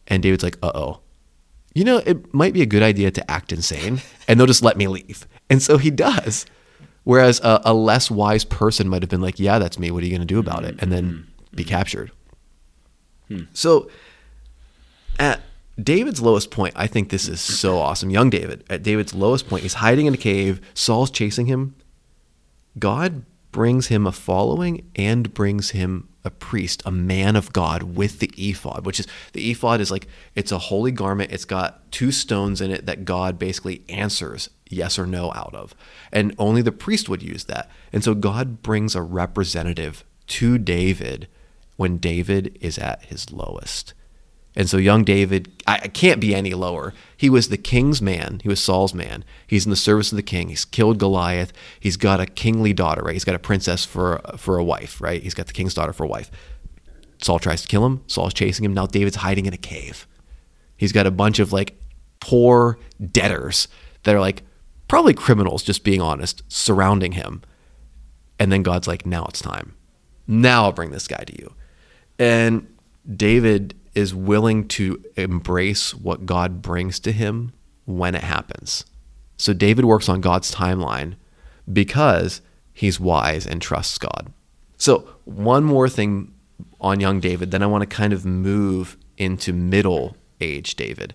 [0.08, 1.00] And David's like, Uh oh.
[1.76, 4.78] You know, it might be a good idea to act insane, and they'll just let
[4.78, 5.28] me leave.
[5.50, 6.46] And so he does.
[7.04, 9.92] Whereas a, a less wise person might have been like, Yeah, that's me.
[9.92, 10.76] What are you going to do about it?
[10.80, 11.70] And then be hmm.
[11.70, 12.12] captured.
[13.28, 13.42] Hmm.
[13.54, 13.90] So
[15.20, 15.42] at
[15.82, 18.10] David's lowest point, I think this is so awesome.
[18.10, 20.62] Young David, at David's lowest point, he's hiding in a cave.
[20.74, 21.76] Saul's chasing him.
[22.80, 28.20] God brings him a following and brings him a priest, a man of God with
[28.20, 31.32] the ephod, which is the ephod is like it's a holy garment.
[31.32, 35.76] It's got two stones in it that God basically answers yes or no out of.
[36.12, 37.70] And only the priest would use that.
[37.94, 41.28] And so God brings a representative to David
[41.78, 43.94] when David is at his lowest.
[44.56, 46.94] And so young David, I, I can't be any lower.
[47.18, 48.40] He was the king's man.
[48.42, 49.26] He was Saul's man.
[49.46, 50.50] He's in the service of the king.
[50.50, 51.52] He's killed Goliath.
[51.80, 53.14] He's got a kingly daughter, right?
[53.14, 55.22] He's got a princess for for a wife, right?
[55.22, 56.32] He's got the king's daughter for a wife.
[57.22, 58.04] Saul tries to kill him.
[58.08, 58.74] Saul's chasing him.
[58.74, 60.08] Now David's hiding in a cave.
[60.78, 61.78] He's got a bunch of like
[62.20, 62.78] poor
[63.12, 63.68] debtors
[64.04, 64.44] that are like
[64.88, 67.42] probably criminals, just being honest, surrounding him.
[68.40, 69.76] And then God's like, now it's time.
[70.28, 71.54] Now I'll bring this guy to you.
[72.20, 72.68] And
[73.16, 77.54] David is willing to embrace what God brings to him
[77.86, 78.86] when it happens.
[79.38, 81.16] So David works on God's timeline
[81.72, 82.42] because
[82.74, 84.32] he's wise and trusts God.
[84.78, 86.34] So, one more thing
[86.82, 91.14] on young David, then I want to kind of move into middle age David.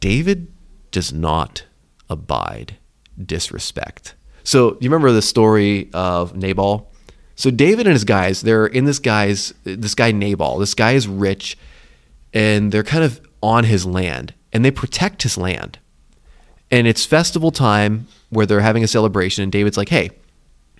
[0.00, 0.52] David
[0.90, 1.64] does not
[2.10, 2.76] abide
[3.24, 4.14] disrespect.
[4.42, 6.90] So, you remember the story of Nabal?
[7.38, 10.58] So David and his guys, they're in this guy's this guy Nabal.
[10.58, 11.56] This guy is rich
[12.34, 15.78] and they're kind of on his land and they protect his land.
[16.68, 20.10] And it's festival time where they're having a celebration and David's like, "Hey,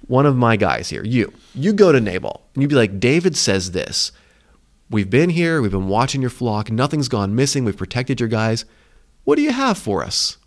[0.09, 1.33] one of my guys here, you.
[1.55, 4.11] You go to Nabal." And you'd be like, "David says this.
[4.91, 8.65] We've been here, we've been watching your flock, nothing's gone missing, we've protected your guys.
[9.23, 10.39] What do you have for us?"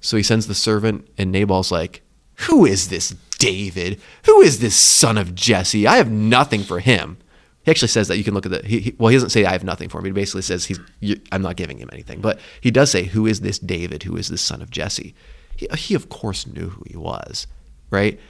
[0.00, 2.03] So he sends the servant and Nabal's like,
[2.48, 4.00] "Who is this David?
[4.26, 5.86] Who is this son of Jesse?
[5.86, 7.18] I have nothing for him."
[7.64, 8.66] He actually says that you can look at the.
[8.66, 10.04] He, he- well, he doesn't say I have nothing for him.
[10.04, 10.80] He basically says he's.
[11.00, 14.02] You, I'm not giving him anything, but he does say, "Who is this David?
[14.02, 15.14] Who is this son of Jesse?"
[15.56, 17.46] He, he of course knew who he was,
[17.90, 18.20] right?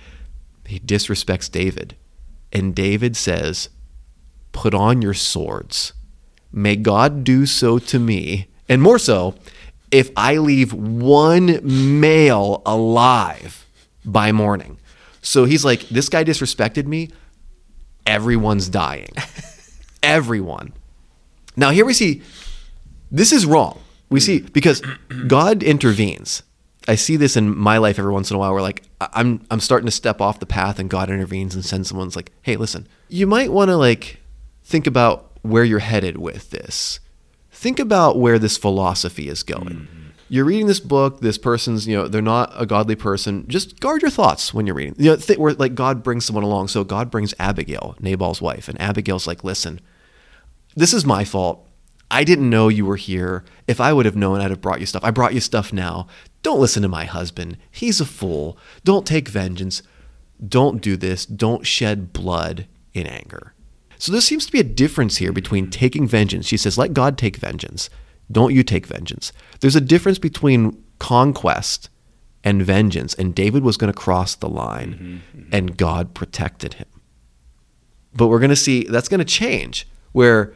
[0.66, 1.96] He disrespects David,
[2.52, 3.70] and David says,
[4.52, 5.92] "Put on your swords.
[6.52, 9.34] May God do so to me, and more so,
[9.90, 11.60] if I leave one
[12.00, 13.63] male alive
[14.04, 14.78] by morning."
[15.22, 17.10] So he's like, "This guy disrespected me."
[18.06, 19.10] everyone's dying.
[20.02, 20.72] Everyone.
[21.56, 22.22] Now here we see
[23.10, 23.80] this is wrong.
[24.10, 24.82] We see because
[25.26, 26.42] God intervenes.
[26.86, 29.60] I see this in my life every once in a while where like I'm I'm
[29.60, 32.86] starting to step off the path and God intervenes and sends someone's like, "Hey, listen.
[33.08, 34.20] You might want to like
[34.64, 37.00] think about where you're headed with this.
[37.50, 39.93] Think about where this philosophy is going." Mm.
[40.28, 41.20] You're reading this book.
[41.20, 43.46] This person's, you know, they're not a godly person.
[43.48, 44.94] Just guard your thoughts when you're reading.
[44.98, 46.68] You know, th- where like God brings someone along.
[46.68, 49.80] So God brings Abigail, Nabal's wife, and Abigail's like, "Listen,
[50.74, 51.68] this is my fault.
[52.10, 53.44] I didn't know you were here.
[53.66, 55.04] If I would have known, I'd have brought you stuff.
[55.04, 56.06] I brought you stuff now.
[56.42, 57.56] Don't listen to my husband.
[57.70, 58.58] He's a fool.
[58.84, 59.82] Don't take vengeance.
[60.46, 61.24] Don't do this.
[61.26, 63.54] Don't shed blood in anger.
[63.98, 66.46] So there seems to be a difference here between taking vengeance.
[66.46, 67.88] She says, let God take vengeance.
[68.30, 69.32] Don't you take vengeance.
[69.60, 71.90] There's a difference between conquest
[72.44, 73.14] and vengeance.
[73.14, 75.54] And David was going to cross the line, mm-hmm, mm-hmm.
[75.54, 76.86] and God protected him.
[78.14, 80.54] But we're going to see that's going to change, where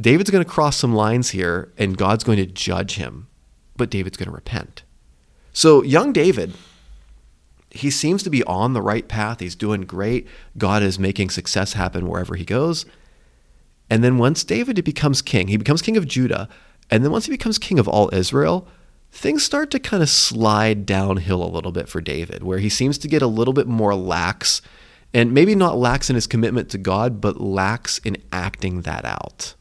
[0.00, 3.28] David's going to cross some lines here, and God's going to judge him,
[3.76, 4.82] but David's going to repent.
[5.52, 6.54] So, young David,
[7.70, 9.40] he seems to be on the right path.
[9.40, 10.26] He's doing great.
[10.56, 12.86] God is making success happen wherever he goes.
[13.90, 16.48] And then once David becomes king, he becomes king of Judah.
[16.90, 18.68] And then once he becomes king of all Israel,
[19.10, 22.98] things start to kind of slide downhill a little bit for David, where he seems
[22.98, 24.62] to get a little bit more lax,
[25.12, 29.54] and maybe not lax in his commitment to God, but lax in acting that out.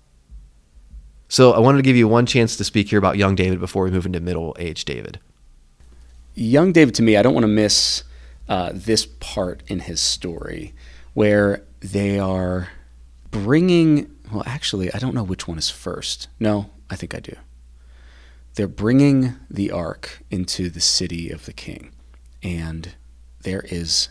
[1.30, 3.84] So I wanted to give you one chance to speak here about young David before
[3.84, 5.20] we move into middle age David.
[6.36, 8.04] young David to me, I don't want to miss
[8.48, 10.74] uh, this part in his story
[11.14, 12.70] where they are
[13.32, 14.16] bringing.
[14.32, 16.28] Well, actually, I don't know which one is first.
[16.40, 17.36] No, I think I do.
[18.56, 21.92] They're bringing the ark into the city of the king,
[22.42, 22.96] and
[23.42, 24.10] there is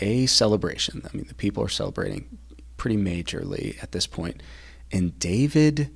[0.00, 1.02] a celebration.
[1.04, 2.38] I mean, the people are celebrating
[2.76, 4.42] pretty majorly at this point,
[4.90, 5.90] and David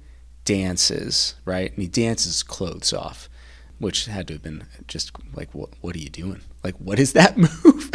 [0.44, 3.29] dances right, and he dances clothes off
[3.79, 7.12] which had to have been just like what what are you doing like what is
[7.12, 7.90] that move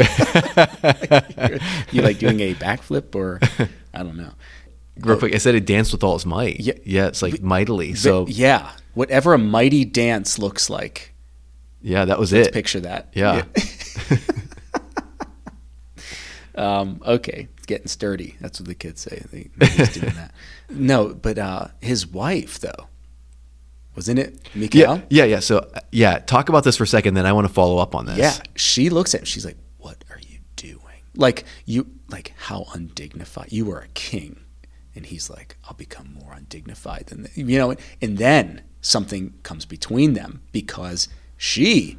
[1.91, 3.39] you like doing a backflip or
[3.93, 4.31] i don't know
[4.99, 6.60] Real quick, I said it danced with all his might.
[6.60, 6.73] Yeah.
[6.84, 7.95] yeah, it's like mightily.
[7.95, 11.13] So yeah whatever a mighty dance looks like
[11.82, 12.54] yeah, that was let's it.
[12.54, 13.43] picture that Yeah.
[16.56, 20.34] um, okay getting sturdy that's what the kids say they, he's doing that
[20.69, 22.88] no but uh, his wife though
[23.95, 24.80] wasn't it Michal?
[24.80, 25.39] Yeah, yeah, yeah.
[25.41, 27.15] So yeah, talk about this for a second.
[27.15, 28.17] Then I want to follow up on this.
[28.17, 29.25] Yeah, she looks at him.
[29.25, 30.80] She's like, "What are you doing?
[31.13, 33.51] Like you, like how undignified?
[33.51, 34.39] You are a king."
[34.95, 37.38] And he's like, "I'll become more undignified than th-.
[37.38, 41.97] you know." And then something comes between them because she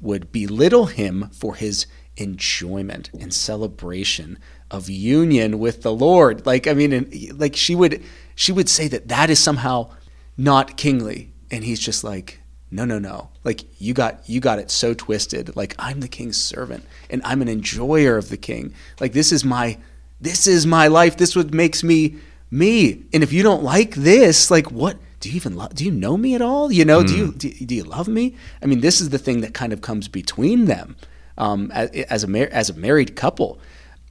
[0.00, 4.38] would belittle him for his enjoyment and celebration
[4.70, 6.44] of union with the Lord.
[6.46, 8.02] Like, I mean, and, like she would,
[8.34, 9.90] she would say that that is somehow
[10.36, 13.30] not kingly, and he's just like, no, no, no.
[13.44, 15.56] Like you got you got it so twisted.
[15.56, 18.74] Like I'm the king's servant and I'm an enjoyer of the king.
[19.00, 19.78] Like this is my
[20.20, 21.16] this is my life.
[21.16, 22.16] This what makes me
[22.50, 23.04] me.
[23.12, 25.74] And if you don't like this, like what do you even love?
[25.74, 26.70] Do you know me at all?
[26.72, 28.36] You know, do you do, do you love me?
[28.62, 30.96] I mean, this is the thing that kind of comes between them
[31.36, 33.58] um, as, as a mar- as a married couple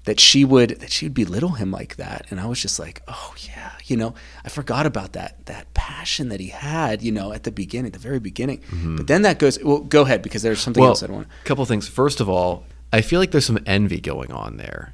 [0.05, 3.01] that she would that she would belittle him like that and i was just like
[3.09, 4.15] oh yeah you know
[4.45, 7.99] i forgot about that that passion that he had you know at the beginning the
[7.99, 8.61] very beginning
[8.95, 11.43] but then that goes well go ahead because there's something Well, else i want a
[11.45, 11.89] couple things.
[11.89, 14.93] First of all, I feel like there's some envy going on there.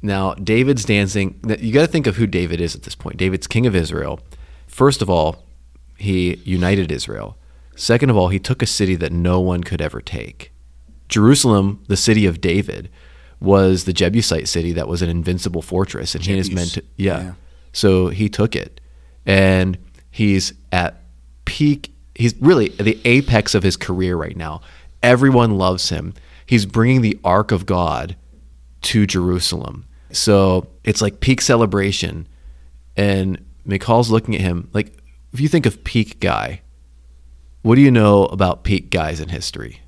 [0.00, 1.40] Now, David's dancing.
[1.58, 3.16] You got to think of who David is at this point.
[3.16, 4.20] David's king of Israel.
[4.66, 5.44] First of all,
[5.96, 7.36] he united Israel.
[7.74, 10.52] Second of all, he took a city that no one could ever take.
[11.08, 12.90] Jerusalem, the city of David,
[13.40, 16.66] was the Jebusite city that was an invincible fortress, and he and his men.
[16.68, 17.20] To, yeah.
[17.22, 17.32] yeah.
[17.72, 18.80] So he took it,
[19.24, 19.78] and
[20.10, 21.02] he's at
[21.44, 21.92] peak.
[22.14, 24.60] He's really at the apex of his career right now.
[25.02, 26.14] Everyone loves him.
[26.44, 28.16] He's bringing the ark of God
[28.82, 29.86] to Jerusalem.
[30.12, 32.26] So it's like peak celebration,
[32.96, 34.96] and Michal's looking at him like,
[35.32, 36.62] if you think of peak guy,
[37.62, 39.82] what do you know about peak guys in history?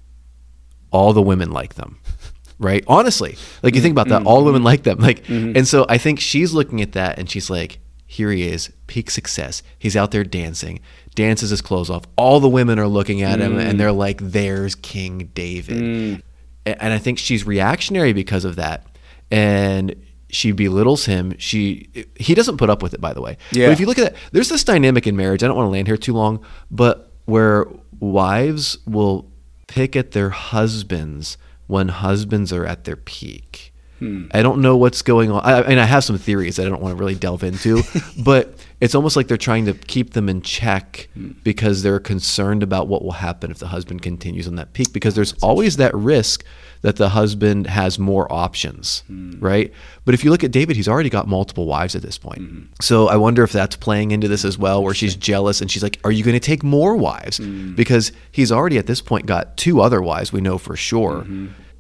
[0.90, 1.98] All the women like them,
[2.58, 2.84] right?
[2.86, 4.26] Honestly, like you think about that, mm-hmm.
[4.26, 4.66] all the women mm-hmm.
[4.66, 4.98] like them.
[4.98, 5.56] Like, mm-hmm.
[5.56, 9.08] and so I think she's looking at that and she's like, here he is, peak
[9.08, 9.62] success.
[9.78, 10.80] He's out there dancing,
[11.14, 12.04] dances his clothes off.
[12.16, 13.96] All the women are looking at him and they're mm.
[13.96, 15.76] like, there's King David.
[15.80, 16.22] Mm.
[16.66, 18.84] A- And I think she's reactionary because of that.
[19.30, 19.94] And
[20.30, 21.34] she belittles him.
[21.38, 23.36] She he doesn't put up with it, by the way.
[23.52, 23.66] Yeah.
[23.66, 25.42] But if you look at that, there's this dynamic in marriage.
[25.42, 27.66] I don't want to land here too long, but where
[27.98, 29.30] wives will
[29.66, 33.69] pick at their husbands when husbands are at their peak.
[34.00, 34.26] Hmm.
[34.32, 35.42] I don't know what's going on.
[35.44, 37.82] I, I mean, I have some theories that I don't want to really delve into,
[38.24, 41.08] but it's almost like they're trying to keep them in check
[41.44, 44.92] because they're concerned about what will happen if the husband continues on that peak.
[44.92, 46.44] Because there's always that risk
[46.82, 49.02] that the husband has more options,
[49.38, 49.70] right?
[50.06, 52.38] But if you look at David, he's already got multiple wives at this point.
[52.80, 55.82] So I wonder if that's playing into this as well, where she's jealous and she's
[55.82, 59.58] like, "Are you going to take more wives?" Because he's already at this point got
[59.58, 60.32] two other wives.
[60.32, 61.26] We know for sure.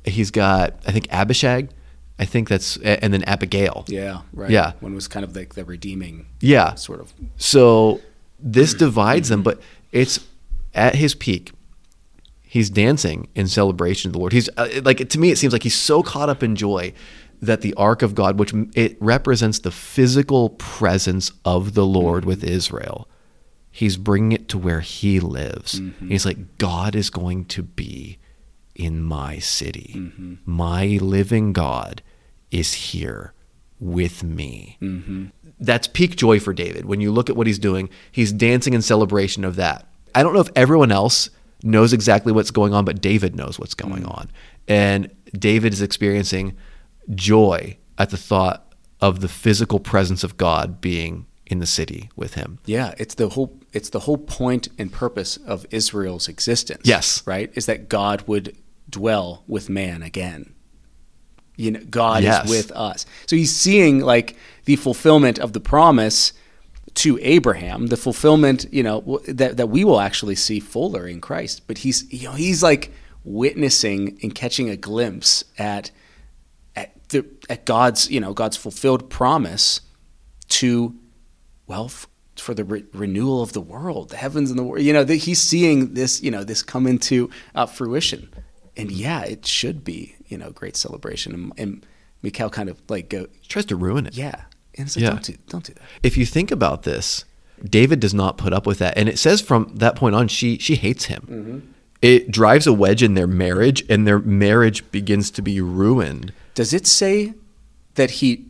[0.04, 1.70] He's got, I think, Abishag.
[2.20, 3.86] I think that's, and then Abigail.
[3.88, 4.72] yeah right Yeah.
[4.80, 6.74] one was kind of like the redeeming Yeah.
[6.74, 8.00] sort of So
[8.38, 9.60] this divides them, but
[9.90, 10.20] it's
[10.74, 11.52] at his peak.
[12.42, 14.32] He's dancing in celebration of the Lord.
[14.32, 16.92] He's uh, like to me, it seems like he's so caught up in joy
[17.40, 22.42] that the ark of God, which it represents the physical presence of the Lord with
[22.42, 22.52] mm-hmm.
[22.52, 23.08] Israel,
[23.70, 25.80] he's bringing it to where he lives.
[25.80, 26.08] Mm-hmm.
[26.08, 28.18] He's like, God is going to be
[28.74, 29.94] in my city.
[29.96, 30.34] Mm-hmm.
[30.44, 32.02] My living God
[32.50, 33.32] is here
[33.78, 34.76] with me.
[34.80, 35.26] Mm-hmm.
[35.58, 36.84] That's peak joy for David.
[36.84, 39.86] When you look at what he's doing, he's dancing in celebration of that.
[40.14, 41.30] I don't know if everyone else
[41.62, 44.16] knows exactly what's going on, but David knows what's going mm.
[44.16, 44.30] on.
[44.68, 46.56] And David is experiencing
[47.14, 52.34] joy at the thought of the physical presence of God being in the city with
[52.34, 52.58] him.
[52.64, 56.82] Yeah, it's the whole it's the whole point and purpose of Israel's existence.
[56.84, 57.26] Yes.
[57.26, 57.50] Right?
[57.54, 58.56] Is that God would
[58.88, 60.54] dwell with man again.
[61.60, 62.44] You know, God Yes.
[62.44, 63.06] is with us.
[63.26, 66.32] So he's seeing like the fulfillment of the promise
[66.94, 71.62] to Abraham, the fulfillment, you know, that that we will actually see fuller in Christ.
[71.66, 72.92] But he's you know, he's like
[73.24, 75.90] witnessing and catching a glimpse at
[76.76, 79.80] at the at God's, you know, God's fulfilled promise
[80.48, 80.94] to
[81.66, 82.06] well f-
[82.36, 85.16] for the re- renewal of the world the heavens and the world you know that
[85.16, 88.28] he's seeing this you know this come into uh, fruition
[88.76, 88.98] and mm-hmm.
[88.98, 91.86] yeah it should be you know great celebration and, and
[92.22, 94.14] Michal kind of like go tries to ruin it.
[94.16, 94.42] yeah
[94.74, 95.10] and it's like Yeah.
[95.10, 97.24] don't do don't do that If you think about this,
[97.64, 98.96] David does not put up with that.
[98.96, 101.22] And it says from that point on, she she hates him.
[101.22, 101.58] Mm-hmm.
[102.02, 106.32] It drives a wedge in their marriage, and their marriage begins to be ruined.
[106.54, 107.34] does it say
[107.96, 108.46] that he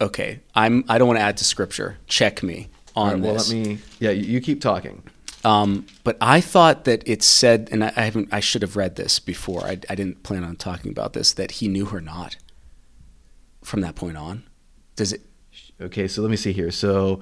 [0.00, 3.68] okay I'm I don't want to add to scripture check me on this Well Let
[3.68, 3.78] me.
[3.98, 5.02] Yeah, you keep talking.
[5.44, 8.28] Um, but I thought that it said, and I, I haven't.
[8.32, 9.64] I should have read this before.
[9.64, 11.32] I, I didn't plan on talking about this.
[11.32, 12.36] That he knew her not.
[13.62, 14.44] From that point on,
[14.94, 15.22] does it?
[15.80, 16.70] Okay, so let me see here.
[16.70, 17.20] So,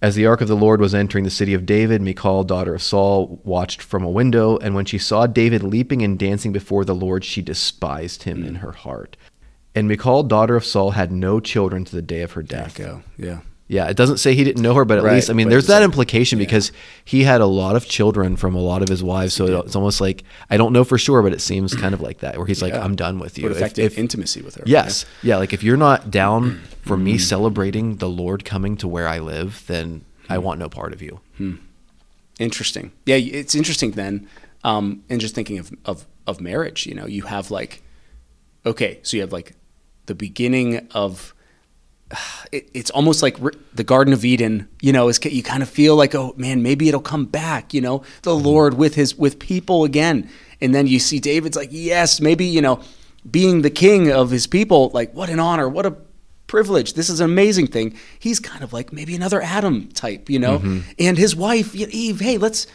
[0.00, 2.82] as the ark of the Lord was entering the city of David, Michal, daughter of
[2.82, 6.94] Saul, watched from a window, and when she saw David leaping and dancing before the
[6.94, 9.16] Lord, she despised him in her heart.
[9.74, 12.76] And Michal, daughter of Saul, had no children to the day of her death.
[12.76, 13.02] Go.
[13.18, 13.40] Yeah.
[13.68, 15.66] Yeah, it doesn't say he didn't know her, but at Right, least I mean, there's
[15.66, 16.70] that implication because
[17.04, 19.34] he had a lot of children from a lot of his wives.
[19.34, 22.18] So it's almost like I don't know for sure, but it seems kind of like
[22.18, 24.62] that, where he's like, "I'm done with you." If- if- intimacy with her.
[24.66, 25.04] Yes.
[25.22, 25.38] Yeah.
[25.38, 26.64] Like if you're not down hmm.
[26.82, 27.18] for me hmm.
[27.18, 30.44] celebrating the Lord coming to where I live, then I hmm.
[30.44, 31.20] want no part of you.
[32.38, 32.92] Interesting.
[33.04, 34.28] Yeah, it's interesting then.
[34.62, 37.82] Um, and just thinking of, of of marriage, you know, you have like,
[38.64, 39.54] okay, so you have like
[40.06, 41.32] the beginning of.
[42.52, 45.08] It, it's almost like re- the Garden of Eden, you know.
[45.08, 48.30] Is you kind of feel like, oh man, maybe it'll come back, you know, the
[48.30, 48.46] mm-hmm.
[48.46, 50.30] Lord with his with people again,
[50.60, 52.80] and then you see David's like, yes, maybe you know,
[53.28, 55.96] being the king of his people, like what an honor, what a
[56.46, 56.94] privilege.
[56.94, 57.98] This is an amazing thing.
[58.18, 60.80] He's kind of like maybe another Adam type, you know, mm-hmm.
[61.00, 62.20] and his wife Eve.
[62.20, 62.68] Hey, let's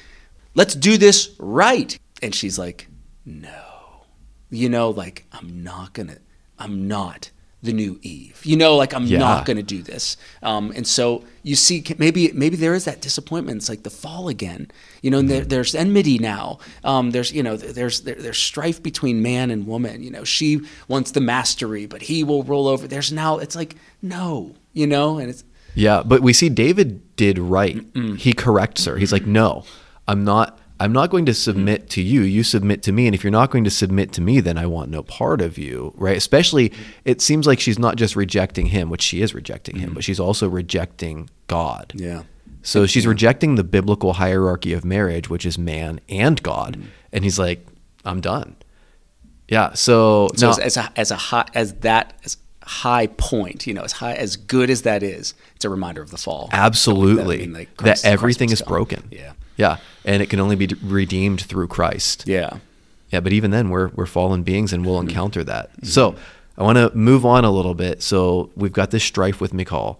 [0.53, 1.97] let's do this right.
[2.21, 2.87] And she's like,
[3.25, 4.03] no,
[4.49, 6.17] you know, like I'm not gonna,
[6.59, 7.31] I'm not
[7.63, 8.41] the new Eve.
[8.43, 9.19] You know, like I'm Yeah.
[9.19, 10.17] not gonna do this.
[10.41, 13.57] Um, and so you see, maybe maybe there is that disappointment.
[13.57, 14.69] It's like the fall again.
[15.01, 16.57] You know, and there, there's enmity now.
[16.83, 20.01] Um, there's you know, there's there, there's strife between man and woman.
[20.03, 22.87] You know, she wants the mastery, but he will roll over.
[22.87, 25.43] There's now it's like no, you know, and it's
[25.75, 27.83] Yeah, but we see David did right.
[28.17, 28.97] He corrects her.
[28.97, 29.63] He's like, "No,
[30.07, 30.57] I'm not.
[30.83, 32.21] I'm not going to submit to you.
[32.21, 33.05] You submit to me.
[33.07, 35.57] And if you're not going to submit to me, then I want no part of
[35.57, 36.17] you." Right?
[36.17, 36.71] Especially,
[37.05, 40.19] it seems like she's not just rejecting him, which she is rejecting him, but she's
[40.19, 41.93] also rejecting God.
[41.95, 42.23] yeah.
[42.63, 46.77] So she's rejecting the biblical hierarchy of marriage, which is man and God.
[46.77, 46.87] Mm-hmm.
[47.13, 47.65] And he's like,
[48.05, 48.55] "I'm done."
[49.47, 49.73] Yeah.
[49.73, 53.73] So, So now, as, as a as a high as that as high point, you
[53.73, 56.49] know, as high as good as that is, it's a reminder of the fall.
[56.51, 59.07] absolutely I mean, like, that everything is broken.
[59.11, 59.33] Yeah.
[59.61, 59.77] Yeah.
[60.05, 62.23] And it can only be redeemed through Christ.
[62.27, 62.57] Yeah.
[63.11, 65.09] Yeah, but even then, we're we're fallen beings, and we'll Mm-hmm.
[65.09, 65.69] encounter that.
[65.83, 66.15] So
[66.57, 68.01] I want to move on a little bit.
[68.01, 69.99] So we've got this strife with Michal,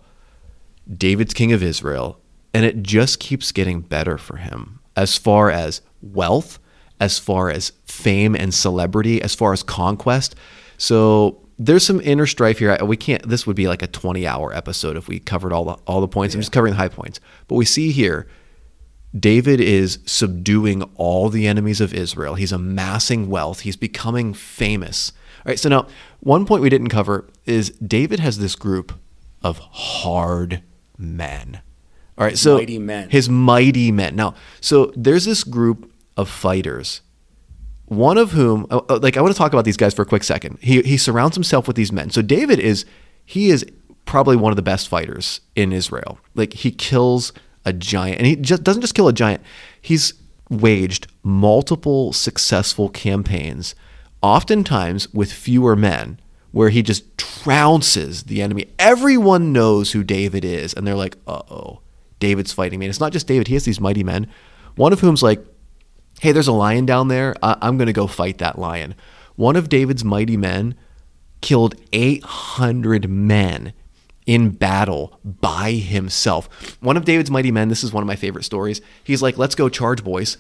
[0.98, 2.20] David's king of Israel,
[2.54, 6.60] and it just keeps getting better for him as far as wealth,
[7.00, 10.36] as far as fame and celebrity, as far as conquest.
[10.78, 12.78] So there's some inner strife here.
[12.84, 13.28] We can't.
[13.28, 16.08] This would be like a 20 hour episode if we covered all the all the
[16.08, 16.34] points.
[16.34, 17.20] I'm just covering the high points.
[17.48, 18.28] But we see here
[19.18, 22.36] David is subduing all the enemies of Israel.
[22.36, 23.62] He's amassing wealth.
[23.62, 25.12] He's becoming famous.
[25.46, 25.88] All right, so now
[26.20, 28.94] one point we didn't cover is David has this group
[29.44, 30.64] of hard
[30.98, 31.62] men.
[32.18, 33.10] All right, so Mighty men.
[33.10, 34.16] his mighty men.
[34.16, 37.02] Now, so there's this group of fighters.
[37.86, 40.06] One of whom, uh, uh, like, I want to talk about these guys for a
[40.06, 40.60] quick second.
[40.62, 42.10] He he surrounds himself with these men.
[42.12, 42.86] So David is
[43.26, 43.66] he is
[44.06, 46.20] probably one of the best fighters in Israel.
[46.36, 47.34] Like he kills
[47.66, 48.18] a giant.
[48.18, 49.42] And he just doesn't just kill a giant.
[49.82, 50.14] He's
[50.50, 53.76] waged multiple successful campaigns,
[54.22, 56.20] oftentimes with fewer men,
[56.52, 58.66] where he just trounces the enemy.
[58.78, 61.80] Everyone knows who David is, and they're like, uh oh,
[62.20, 62.86] David's fighting me.
[62.86, 64.28] And it's not just David, he has these mighty men,
[64.76, 65.44] one of whom's like,
[66.20, 67.36] hey, there's a lion down there.
[67.42, 68.96] I- I'm going to go fight that lion.
[69.36, 70.76] One of David's mighty men
[71.42, 73.74] killed 800 men
[74.32, 76.78] in battle by himself.
[76.82, 78.80] One of David's mighty men, this is one of my favorite stories.
[79.04, 80.38] He's like, let's go charge, boys.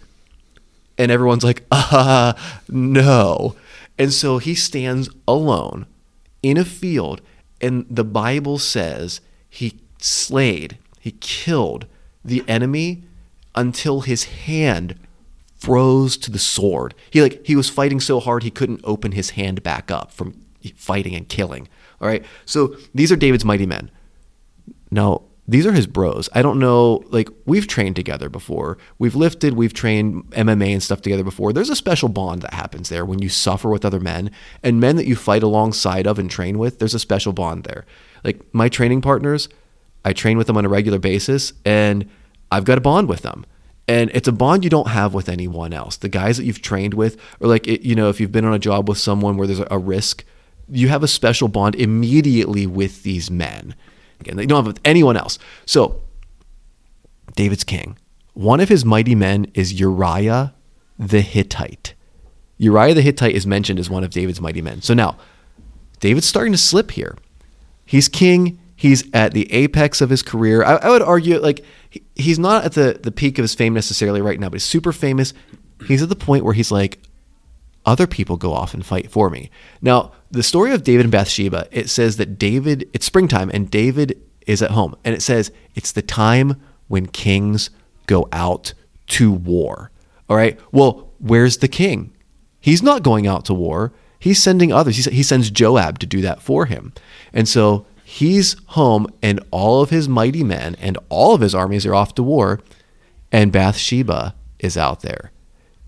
[0.97, 2.31] And everyone's like, uh,
[2.69, 3.57] no.
[3.99, 5.87] And so he stands alone
[6.41, 7.19] in a field,
[7.59, 9.19] and the Bible says
[9.49, 11.85] he slayed, he killed
[12.23, 13.03] the enemy
[13.53, 14.97] until his hand
[15.57, 16.95] froze to the sword.
[17.09, 20.45] He like he was fighting so hard he couldn't open his hand back up from
[20.77, 21.67] fighting and killing.
[22.01, 22.25] All right.
[22.45, 23.91] So these are David's mighty men.
[24.89, 26.29] Now, these are his bros.
[26.33, 28.77] I don't know, like, we've trained together before.
[28.99, 31.51] We've lifted, we've trained MMA and stuff together before.
[31.51, 34.31] There's a special bond that happens there when you suffer with other men
[34.63, 36.79] and men that you fight alongside of and train with.
[36.79, 37.85] There's a special bond there.
[38.23, 39.49] Like, my training partners,
[40.05, 42.09] I train with them on a regular basis and
[42.51, 43.45] I've got a bond with them.
[43.87, 45.97] And it's a bond you don't have with anyone else.
[45.97, 48.53] The guys that you've trained with, or like, it, you know, if you've been on
[48.53, 50.23] a job with someone where there's a, a risk,
[50.71, 53.75] you have a special bond immediately with these men.
[54.19, 55.37] Again, they don't have anyone else.
[55.65, 56.01] So,
[57.35, 57.97] David's king.
[58.33, 60.53] One of his mighty men is Uriah
[60.97, 61.93] the Hittite.
[62.57, 64.81] Uriah the Hittite is mentioned as one of David's mighty men.
[64.81, 65.17] So now,
[65.99, 67.17] David's starting to slip here.
[67.85, 68.59] He's king.
[68.75, 70.63] He's at the apex of his career.
[70.63, 73.73] I, I would argue, like, he, he's not at the, the peak of his fame
[73.73, 75.33] necessarily right now, but he's super famous.
[75.87, 76.99] He's at the point where he's like,
[77.85, 79.49] other people go off and fight for me.
[79.81, 84.19] Now, the story of David and Bathsheba, it says that David, it's springtime and David
[84.47, 84.95] is at home.
[85.03, 87.69] And it says it's the time when kings
[88.07, 88.73] go out
[89.07, 89.91] to war.
[90.29, 90.59] All right.
[90.71, 92.13] Well, where's the king?
[92.59, 93.91] He's not going out to war.
[94.19, 95.05] He's sending others.
[95.05, 96.93] He, sends Joab to do that for him.
[97.33, 101.85] And so he's home and all of his mighty men and all of his armies
[101.85, 102.59] are off to war.
[103.31, 105.31] And Bathsheba is out there.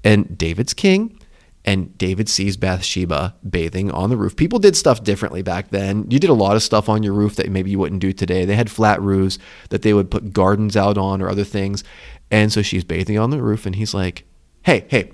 [0.04, 1.20] And David's king
[1.66, 4.36] and David sees Bathsheba bathing on the roof.
[4.36, 6.05] People did stuff differently back then.
[6.09, 8.43] You did a lot of stuff on your roof that maybe you wouldn't do today.
[8.43, 9.39] They had flat roofs
[9.70, 11.84] that they would put gardens out on or other things.
[12.30, 14.26] And so she's bathing on the roof and he's like,
[14.64, 15.11] "Hey, hey.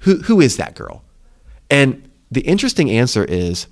[0.00, 1.04] Who who is that girl?"
[1.70, 3.66] And the interesting answer is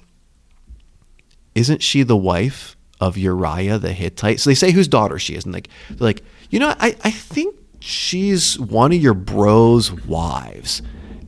[1.54, 4.38] isn't she the wife of Uriah the Hittite?
[4.38, 5.68] So they say whose daughter she is and like
[5.98, 10.82] like, "You know, I I think she's one of your bros' wives."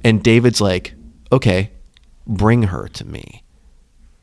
[0.05, 0.95] And David's like,
[1.31, 1.71] okay,
[2.27, 3.43] bring her to me.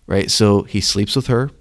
[0.08, 0.32] Right?
[0.32, 1.52] So he sleeps with her.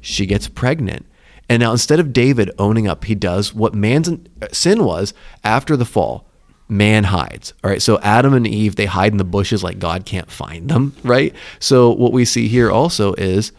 [0.00, 1.06] She gets pregnant.
[1.48, 4.08] And now instead of David owning up, he does what man's
[4.52, 5.12] sin was
[5.44, 6.26] after the fall.
[6.68, 7.52] Man hides.
[7.64, 7.82] All right.
[7.82, 10.94] So Adam and Eve, they hide in the bushes like God can't find them.
[11.02, 11.34] Right.
[11.58, 13.50] So what we see here also is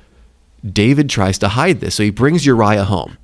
[0.66, 1.96] David tries to hide this.
[1.96, 3.18] So he brings Uriah home.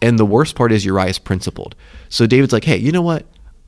[0.00, 1.74] And the worst part is Uriah's principled.
[2.08, 3.26] So David's like, hey, you know what?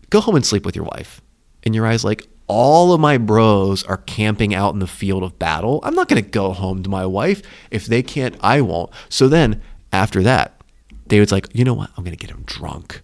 [0.08, 1.20] Go home and sleep with your wife.
[1.64, 5.78] And Uriah's like, all of my bros are camping out in the field of battle.
[5.84, 7.42] I'm not going to go home to my wife.
[7.70, 8.90] If they can't, I won't.
[9.08, 10.60] So then after that,
[11.06, 11.90] David's like, you know what?
[11.96, 13.02] I'm going to get him drunk.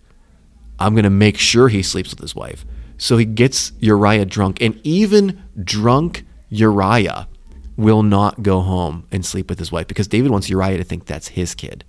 [0.81, 2.65] I'm going to make sure he sleeps with his wife.
[2.99, 4.61] So he gets Uriah drunk.
[4.61, 7.29] And even drunk Uriah
[7.77, 11.07] will not go home and sleep with his wife because David wants Uriah to think
[11.07, 11.85] that's his kid.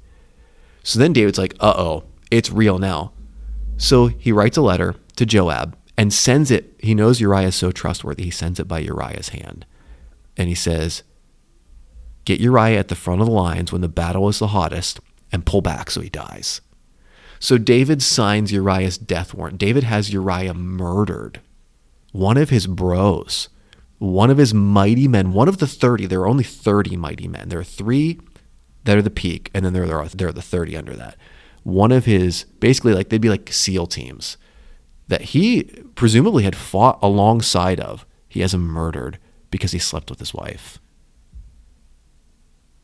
[0.83, 3.13] So then David's like, uh oh, it's real now.
[3.77, 6.75] So he writes a letter to Joab and sends it.
[6.79, 8.25] He knows Uriah is so trustworthy.
[8.25, 9.65] He sends it by Uriah's hand.
[10.37, 11.03] And he says,
[12.25, 14.99] Get Uriah at the front of the lines when the battle is the hottest
[15.31, 16.61] and pull back so he dies.
[17.39, 19.57] So David signs Uriah's death warrant.
[19.57, 21.41] David has Uriah murdered.
[22.11, 23.49] One of his bros,
[23.99, 27.49] one of his mighty men, one of the 30, there are only 30 mighty men.
[27.49, 28.19] There are three
[28.85, 31.17] that are the peak, and then there are, there are the 30 under that.
[31.63, 34.37] One of his, basically, like they'd be like SEAL teams
[35.07, 35.63] that he
[35.95, 39.17] presumably had fought alongside of, he has him murdered
[39.49, 40.79] because he slept with his wife.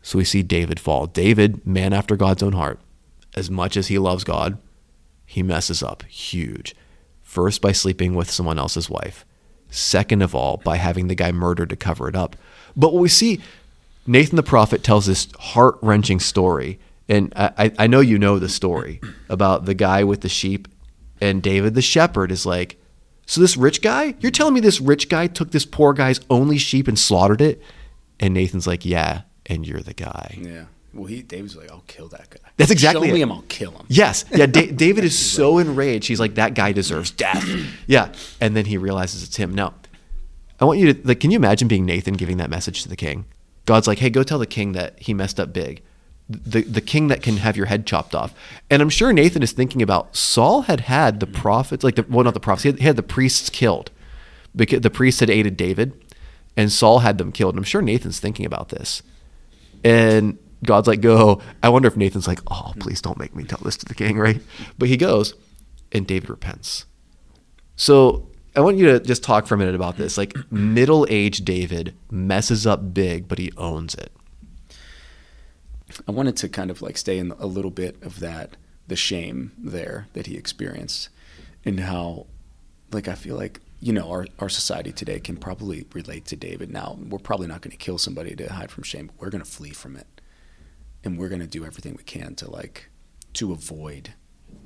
[0.02, 1.08] So we see David fall.
[1.08, 2.80] David, man after God's own heart,
[3.36, 4.58] as much as he loves God,
[5.26, 6.76] he messes up huge.
[7.22, 9.26] First, by sleeping with someone else's wife.
[9.70, 12.36] Second of all, by having the guy murdered to cover it up.
[12.76, 13.42] But what we see,
[14.06, 16.80] Nathan the prophet tells this heart wrenching story.
[17.10, 20.68] And I, I know you know the story about the guy with the sheep
[21.24, 22.78] and David the shepherd is like,
[23.26, 24.16] So this rich guy?
[24.20, 27.62] You're telling me this rich guy took this poor guy's only sheep and slaughtered it?
[28.20, 30.38] And Nathan's like, Yeah, and you're the guy.
[30.42, 30.66] Yeah.
[30.94, 32.38] Well, he David's like, I'll kill that guy.
[32.58, 33.24] That's exactly Show me it.
[33.24, 33.86] him, I'll kill him.
[33.88, 34.26] Yes.
[34.32, 34.46] Yeah.
[34.46, 36.08] Da- David is so enraged.
[36.08, 37.44] He's like, that guy deserves death.
[37.88, 38.14] Yeah.
[38.40, 39.56] And then he realizes it's him.
[39.56, 39.74] Now,
[40.60, 42.96] I want you to, like, can you imagine being Nathan giving that message to the
[42.96, 43.26] king?
[43.66, 45.82] God's like, hey, go tell the king that he messed up big.
[46.30, 48.34] The, the king that can have your head chopped off.
[48.70, 52.24] And I'm sure Nathan is thinking about Saul had had the prophets, like, the, well,
[52.24, 53.92] not the prophets, he had, he had the priests killed
[54.56, 55.94] because the priests had aided David
[56.56, 57.56] and Saul had them killed.
[57.56, 59.04] And I'm sure Nathan's thinking about this.
[59.84, 61.42] And God's like, go.
[61.62, 64.18] I wonder if Nathan's like, oh, please don't make me tell this to the king,
[64.18, 64.42] right?
[64.78, 65.34] But he goes,
[65.92, 66.86] and David repents.
[67.76, 70.18] So I want you to just talk for a minute about this.
[70.18, 74.12] Like, middle aged David messes up big, but he owns it.
[76.08, 79.52] I wanted to kind of like stay in a little bit of that, the shame
[79.58, 81.10] there that he experienced,
[81.66, 82.28] and how,
[82.92, 86.72] like, I feel like you know our our society today can probably relate to David.
[86.72, 89.44] Now we're probably not going to kill somebody to hide from shame, but we're going
[89.44, 90.22] to flee from it,
[91.04, 92.90] and we're going to do everything we can to like
[93.34, 94.14] to avoid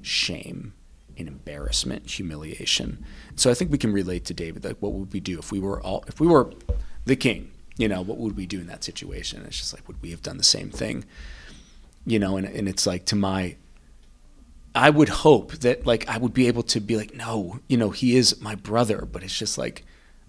[0.01, 0.73] shame
[1.17, 3.03] and embarrassment, humiliation.
[3.35, 4.63] So I think we can relate to David.
[4.63, 6.53] Like, what would we do if we were all if we were
[7.05, 7.51] the king?
[7.77, 9.43] You know, what would we do in that situation?
[9.45, 11.05] It's just like, would we have done the same thing?
[12.05, 13.55] You know, and and it's like to my
[14.73, 17.89] I would hope that like I would be able to be like, no, you know,
[17.89, 19.83] he is my brother, but it's just like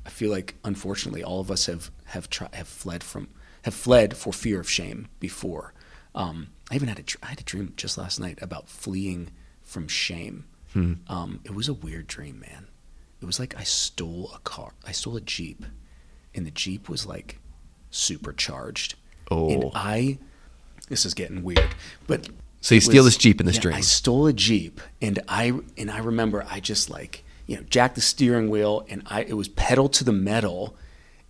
[0.06, 3.28] I feel like unfortunately all of us have have tried have fled from
[3.62, 5.74] have fled for fear of shame before.
[6.14, 9.30] Um, I even had a I had a dream just last night about fleeing
[9.62, 10.44] from shame.
[11.08, 12.68] Um, it was a weird dream, man.
[13.20, 14.72] It was like I stole a car.
[14.86, 15.64] I stole a jeep,
[16.38, 17.38] and the jeep was like
[17.90, 18.94] supercharged.
[19.30, 19.50] Oh.
[19.50, 19.70] And.
[19.74, 20.18] I,
[20.88, 21.74] this is getting weird,
[22.06, 22.28] but
[22.60, 23.74] So you steal this Jeep in this yeah, dream.
[23.74, 27.96] I stole a Jeep and I and I remember I just like, you know, jacked
[27.96, 30.74] the steering wheel and I it was pedal to the metal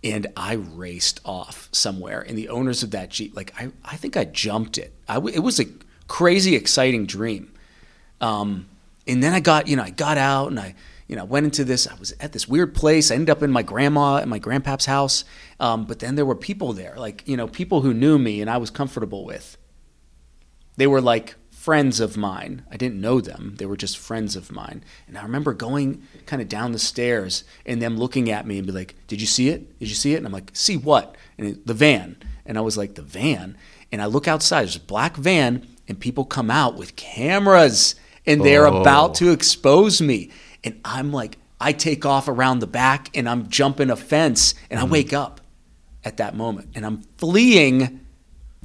[0.03, 4.15] and I raced off somewhere and the owners of that Jeep like I I think
[4.15, 4.93] I jumped it.
[5.07, 5.65] I w- it was a
[6.07, 7.51] crazy exciting dream.
[8.21, 8.67] Um
[9.07, 10.75] and then I got, you know, I got out and I
[11.09, 11.87] you know, went into this.
[11.87, 13.11] I was at this weird place.
[13.11, 15.25] I ended up in my grandma and my grandpa's house.
[15.59, 18.49] Um, but then there were people there, like you know, people who knew me and
[18.49, 19.57] I was comfortable with
[20.77, 22.63] they were like friends of mine.
[22.71, 23.55] I didn't know them.
[23.57, 24.81] They were just friends of mine.
[25.07, 28.65] And I remember going kind of down the stairs and them looking at me and
[28.65, 29.77] be like, "Did you see it?
[29.79, 32.15] Did you see it?" And I'm like, "See what?" And it, the van.
[32.45, 33.57] And I was like, "The van."
[33.91, 34.61] And I look outside.
[34.61, 37.95] There's a black van, and people come out with cameras,
[38.25, 38.79] and they're Oh.
[38.79, 40.29] about to expose me.
[40.63, 44.79] And I'm like, I take off around the back, and I'm jumping a fence, and
[44.79, 44.89] I mm.
[44.89, 45.41] wake up
[46.03, 47.99] at that moment, and I'm fleeing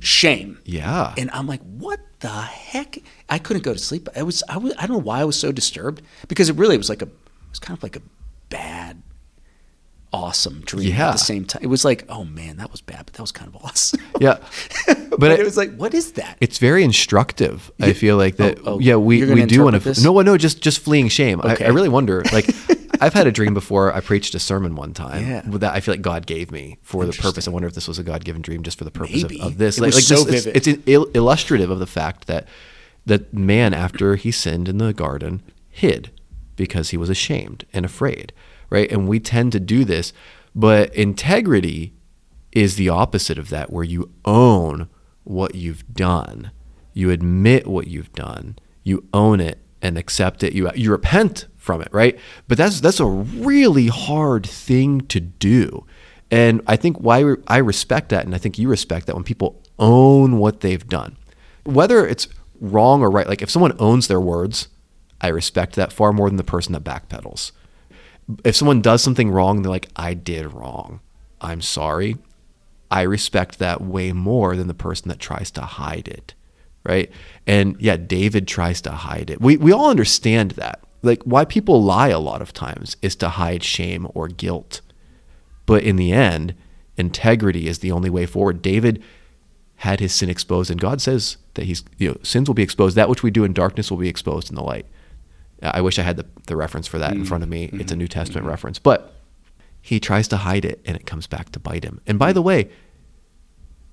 [0.01, 0.59] shame.
[0.65, 1.15] yeah.
[1.17, 2.99] And I'm like, what the heck?
[3.29, 4.09] I couldn't go to sleep.
[4.15, 6.77] I was, I was, I don't know why I was so disturbed because it really
[6.77, 8.03] was like a, it was kind of like a
[8.49, 9.03] bad,
[10.15, 11.09] awesome dream Yeah.
[11.09, 11.63] at the same time.
[11.63, 14.01] It was like, oh man, that was bad, but that was kind of awesome.
[14.21, 14.39] yeah.
[14.87, 16.37] but, But it, it- was like, what is that?
[16.41, 17.71] It's very instructive.
[17.81, 18.59] I feel like that.
[18.61, 20.03] Oh, oh, yeah, we, we do want to.
[20.03, 21.41] No, no, just just fleeing shame.
[21.43, 21.65] I, Okay.
[21.67, 22.23] I really wonder.
[22.33, 22.47] Like,
[23.01, 23.93] I've had a dream before.
[23.93, 25.43] I preached a sermon one time Yeah.
[25.47, 27.47] that I feel like God gave me for the purpose.
[27.49, 29.59] I wonder if this was a God given dream just for the purpose of, of
[29.59, 29.79] this.
[29.79, 30.57] It like, was like so this, vivid.
[30.57, 32.47] It's, it's il- illustrative of the fact that
[33.07, 36.11] that man, after he sinned in the garden, hid
[36.57, 38.33] because he was ashamed and afraid.
[38.75, 40.13] Right, and we tend to do this,
[40.53, 41.95] but integrity
[42.51, 44.89] is the opposite of that, where you own
[45.23, 46.51] what you've done,
[46.93, 51.83] you admit what you've done, you own it and accept it, you you repent from
[51.83, 52.19] it, right?
[52.49, 55.87] But that's that's a really hard thing to do,
[56.33, 59.63] and I think why I respect that, and I think you respect that when people
[59.79, 61.17] own what they've done,
[61.63, 62.27] whether it's
[62.61, 63.29] wrong or right.
[63.29, 64.67] Like if someone owns their words,
[65.21, 67.53] I respect that far more than the person that backpedals
[68.45, 71.01] if someone does something wrong, they're like, I did wrong.
[71.41, 72.17] I'm sorry.
[72.91, 76.35] I respect that way more than the person that tries to hide it.
[76.85, 77.11] Right.
[77.47, 79.41] And yeah, David tries to hide it.
[79.41, 80.81] We, we all understand that.
[81.03, 84.81] Like, why people lie a lot of times is to hide shame or guilt.
[85.67, 86.55] But in the end,
[86.97, 88.63] integrity is the only way forward.
[88.63, 89.03] David
[89.77, 92.97] had his sin exposed, and God says that he's, you know, sins will be exposed.
[92.97, 94.87] That which we do in darkness will be exposed in the light.
[95.73, 97.65] I wish I had the, the reference for that in front of me.
[97.65, 97.99] It's a mm-hmm.
[97.99, 98.19] New mm-hmm.
[98.19, 98.79] Testament reference.
[98.79, 99.15] But
[99.81, 102.01] he tries to hide it and it comes back to bite him.
[102.07, 102.71] And by the way,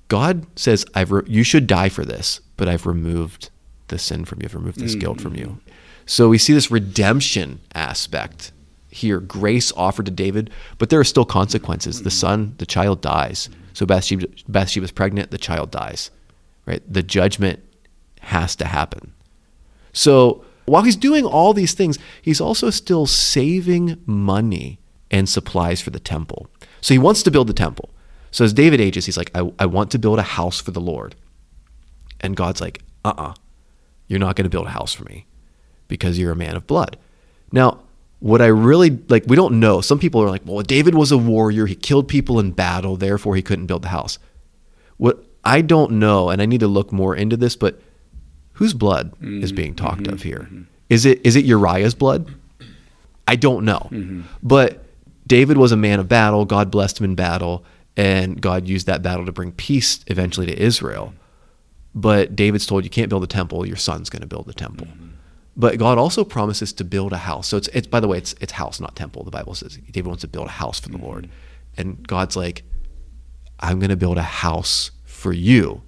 [0.07, 3.49] God says, I've re- you should die for this, but I've removed
[3.87, 4.45] the sin from you.
[4.45, 5.45] I've removed this guilt from you.
[5.45, 5.71] Mm-hmm.
[6.05, 8.51] So we see this redemption aspect
[8.89, 12.03] here, grace offered to David, but there are still consequences.
[12.03, 13.49] The son, the child dies.
[13.73, 16.11] So Bathsheba, Bathsheba's pregnant, the child dies,
[16.65, 16.83] right?
[16.91, 17.63] The judgment
[18.19, 19.13] has to happen.
[19.93, 24.79] So while he's doing all these things, he's also still saving money
[25.11, 26.47] and supplies for the temple.
[26.79, 27.89] So he wants to build the temple.
[28.31, 30.79] So as David ages, he's like, I, I want to build a house for the
[30.79, 31.15] Lord.
[32.21, 33.33] And God's like, uh uh-uh, uh,
[34.07, 35.25] you are not going to build a house for me
[35.89, 36.95] because you're a man of blood.
[37.51, 37.81] Now,
[38.21, 39.81] what I really like, we don't know.
[39.81, 41.65] Some people are like, well, David was a warrior.
[41.65, 42.95] He killed people in battle.
[42.95, 44.19] Therefore, he couldn't build the house.
[44.95, 47.81] What I don't know, and I need to look more into this, but
[48.61, 49.41] whose blood mm-hmm.
[49.41, 50.13] is being talked mm-hmm.
[50.13, 50.41] of here?
[50.41, 50.61] Mm-hmm.
[50.87, 52.31] Is it is it Uriah's blood?
[53.27, 53.89] I don't know.
[53.91, 54.21] Mm-hmm.
[54.43, 54.83] But
[55.25, 56.45] David was a man of battle.
[56.45, 57.65] God blessed him in battle,
[57.97, 61.15] and God used that battle to bring peace eventually to Israel.
[61.95, 64.85] But David's told you can't build a temple, your son's going to build the temple.
[64.85, 65.07] Mm-hmm.
[65.57, 67.47] But God also promises to build a house.
[67.47, 69.23] So it's it's by the way, it's it's house, not temple.
[69.23, 70.99] The Bible says David wants to build a house for the.
[70.99, 71.29] Lord.
[71.77, 72.61] And God's like,
[73.59, 75.81] I'm going to build a house for you.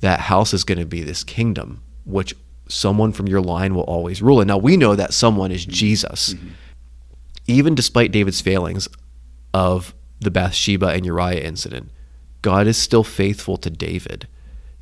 [0.00, 2.34] That house is going to be this kingdom, which
[2.68, 4.40] someone from your line will always rule.
[4.40, 6.34] And now we know that someone is Jesus.
[6.34, 6.48] Mm-hmm.
[7.46, 8.88] Even despite David's failings
[9.52, 11.90] of the Bathsheba and Uriah incident,
[12.40, 14.26] God is still faithful to David.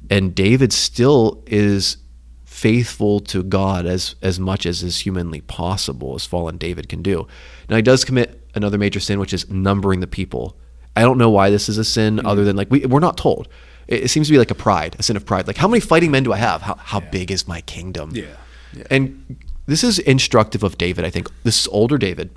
[0.08, 1.98] And David still is
[2.44, 7.26] faithful to God as as much as is humanly possible, as fallen David can do.
[7.68, 10.56] Now he does commit another major sin, which is numbering the people.
[10.96, 12.26] I don't know why this is a sin, mm-hmm.
[12.26, 13.48] other than like we we're not told.
[13.90, 15.46] It, it, seems to be like a pride, a sin of pride.
[15.46, 16.62] Like how many fighting men do I have?
[16.62, 17.10] How how yeah.
[17.10, 18.10] big is my kingdom?
[18.14, 18.36] Yeah.
[18.72, 18.84] yeah.
[18.90, 19.36] And
[19.66, 21.04] this is instructive of David.
[21.04, 22.30] I think this is older David.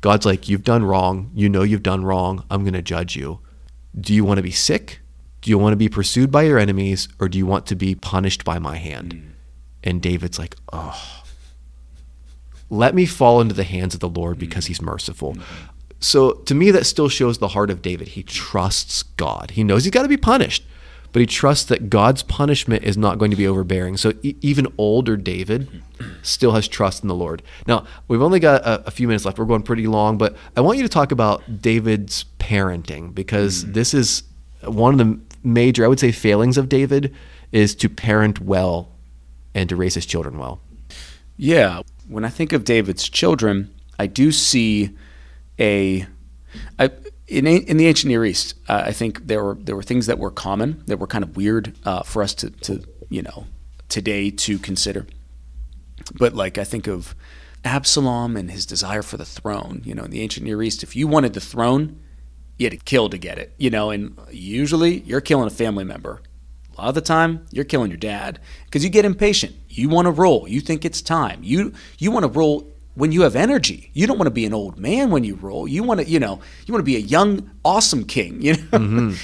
[0.00, 1.30] God's like, you've done wrong.
[1.34, 2.44] You know you've done wrong.
[2.50, 3.40] I'm going to judge you.
[3.98, 5.00] Do you want to be sick?
[5.40, 7.94] Do you want to be pursued by your enemies, or do you want to be
[7.94, 9.14] punished by my hand?
[9.14, 9.30] Mm.
[9.82, 11.24] And David's like, oh,
[12.70, 15.36] let me fall into the hands of the Lord because he's merciful.
[16.04, 18.08] So to me, that still shows the heart of David.
[18.08, 19.52] He trusts God.
[19.52, 20.62] He knows he's got to be punished,
[21.12, 23.96] but he trusts that God's punishment is not going to be overbearing.
[23.96, 25.82] So e- even older David
[26.22, 27.42] still has trust in the Lord.
[27.66, 29.38] Now, we've only got a, a, few minutes left.
[29.38, 33.72] We're going pretty long, but I want you to talk about David's parenting because mm.
[33.72, 34.24] this is
[34.62, 37.14] one of the major, I would say, failings of David
[37.50, 38.90] is to parent well
[39.54, 40.60] and to raise his children well.
[41.38, 41.80] Yeah.
[42.08, 44.90] When I think of David's children, I do see
[45.58, 46.06] a.
[46.78, 46.90] I,
[47.26, 50.18] in, in the ancient Near East, uh, I think there were there were things that
[50.18, 53.46] were common that were kind of weird uh, for us to, to you know
[53.88, 55.06] today to consider.
[56.18, 57.14] But like I think of
[57.64, 59.82] Absalom and his desire for the throne.
[59.84, 62.00] You know, in the ancient Near East, if you wanted the throne,
[62.58, 63.54] you had to kill to get it.
[63.58, 66.20] You know, and usually you're killing a family member
[66.76, 69.54] a lot of the time, you're killing your dad because you get impatient.
[69.68, 70.48] You want to roll.
[70.48, 71.40] You think it's time.
[71.42, 73.90] You you want to roll when you have energy.
[73.92, 75.66] You don't want to be an old man when you roll.
[75.66, 78.78] You want to, you know, you want to be a young, awesome king, you know?
[78.78, 79.14] Mm-hmm.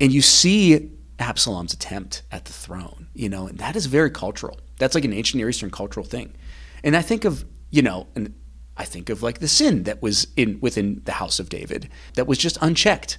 [0.00, 4.58] and you see Absalom's attempt at the throne, you know, and that is very cultural.
[4.78, 6.34] That's like an ancient Near Eastern cultural thing.
[6.82, 8.34] And I think of, you know, and
[8.76, 12.26] I think of like the sin that was in within the house of David that
[12.26, 13.18] was just unchecked.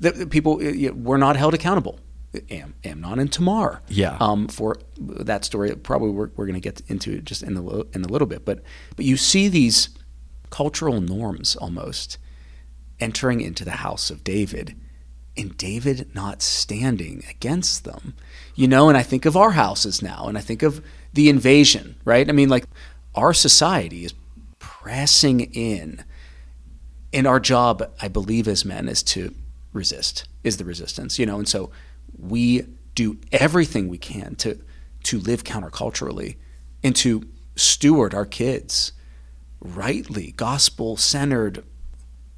[0.00, 0.60] That people
[0.94, 2.00] were not held accountable.
[2.50, 3.82] Am, Amnon and Tamar.
[3.88, 4.16] Yeah.
[4.20, 7.86] Um, for that story, probably we're, we're going to get into it just in the
[7.92, 8.62] in a little bit, but
[8.96, 9.90] but you see these
[10.50, 12.18] cultural norms almost
[13.00, 14.76] entering into the house of David,
[15.36, 18.14] and David not standing against them.
[18.54, 21.96] You know, and I think of our houses now, and I think of the invasion,
[22.04, 22.28] right?
[22.28, 22.64] I mean, like
[23.14, 24.14] our society is
[24.58, 26.04] pressing in,
[27.12, 29.34] and our job, I believe, as men, is to
[29.72, 31.70] resist, is the resistance, you know, and so
[32.18, 34.58] we do everything we can to
[35.04, 36.36] to live counterculturally
[36.82, 38.92] and to steward our kids
[39.60, 41.64] rightly, gospel centered,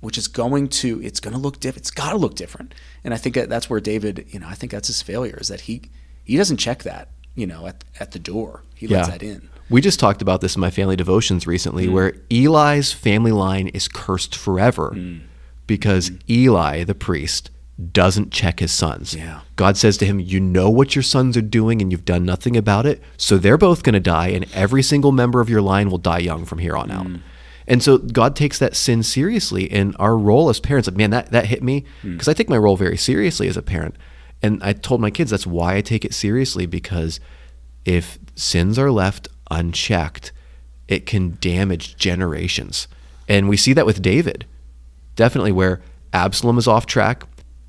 [0.00, 1.82] which is going to it's going to look different.
[1.82, 2.74] It's got to look different.
[3.04, 5.48] And I think that that's where David, you know, I think that's his failure is
[5.48, 5.82] that he
[6.24, 8.62] he doesn't check that, you know, at at the door.
[8.74, 9.12] He lets yeah.
[9.12, 9.48] that in.
[9.68, 11.92] We just talked about this in my family devotions recently, mm.
[11.92, 15.22] where Eli's family line is cursed forever mm.
[15.66, 16.20] because mm.
[16.30, 17.50] Eli, the priest,
[17.92, 19.14] doesn't check his sons.
[19.14, 19.40] Yeah.
[19.56, 22.56] God says to him, You know what your sons are doing and you've done nothing
[22.56, 23.02] about it.
[23.16, 26.18] So they're both going to die, and every single member of your line will die
[26.18, 27.06] young from here on out.
[27.06, 27.20] Mm.
[27.66, 29.70] And so God takes that sin seriously.
[29.70, 32.30] And our role as parents, man, that, that hit me because mm.
[32.30, 33.96] I take my role very seriously as a parent.
[34.42, 37.20] And I told my kids that's why I take it seriously because
[37.84, 40.32] if sins are left unchecked,
[40.88, 42.86] it can damage generations.
[43.28, 44.46] And we see that with David,
[45.16, 45.80] definitely, where
[46.12, 47.24] Absalom is off track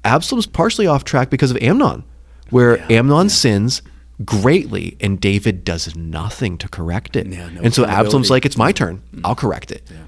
[0.08, 2.04] Absalom's partially off track because of Amnon,
[2.50, 3.34] where yeah, Amnon yeah.
[3.34, 3.82] sins
[4.24, 7.28] greatly and David does nothing to correct it.
[7.28, 8.98] Yeah, no and so Absalom's like, it's my turn.
[8.98, 9.26] Mm-hmm.
[9.26, 9.84] I'll correct it.
[9.92, 10.06] Yeah.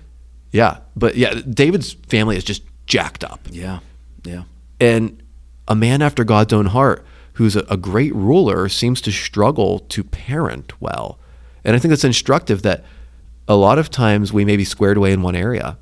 [0.52, 0.78] yeah.
[0.96, 3.42] But yeah, David's family is just jacked up.
[3.52, 3.80] Yeah.
[4.24, 4.44] Yeah.
[4.80, 5.22] And
[5.68, 10.04] a man after God's own heart who's a, a great ruler seems to struggle to
[10.04, 11.20] parent well.
[11.64, 12.84] And I think that's instructive that
[13.48, 15.78] a lot of times we may be squared away in one area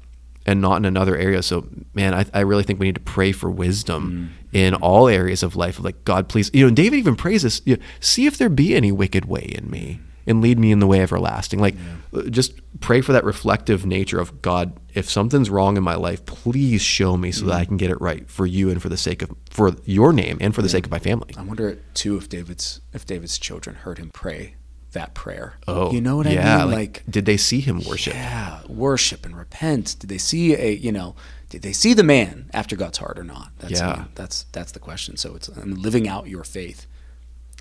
[0.47, 1.43] and not in another area.
[1.43, 5.43] So, man, I, I really think we need to pray for wisdom in all areas
[5.43, 5.79] of life.
[5.79, 8.49] Like, God, please, you know, and David even prays this, you know, see if there
[8.49, 11.59] be any wicked way in me and lead me in the way everlasting.
[11.59, 11.75] Like,
[12.13, 14.79] uh, just pray for that reflective nature of God.
[14.93, 17.99] If something's wrong in my life, please show me so that I can get it
[17.99, 20.85] right for you and for the sake of for your name and for the sake
[20.85, 21.33] of my family.
[21.37, 24.55] I wonder too if David's if David's children heard him pray
[24.97, 25.53] that prayer.
[25.67, 26.71] Oh, you know what yeah, I mean?
[26.73, 28.13] Like, did they see him worship?
[28.13, 29.95] Yeah, worship and repent.
[29.99, 31.15] Did they see a you know?
[31.49, 33.51] Did they see the man after God's heart or not?
[33.59, 34.05] That's Yeah.
[34.15, 35.15] That's that's the question.
[35.17, 36.87] So it's I mean, living out your faith,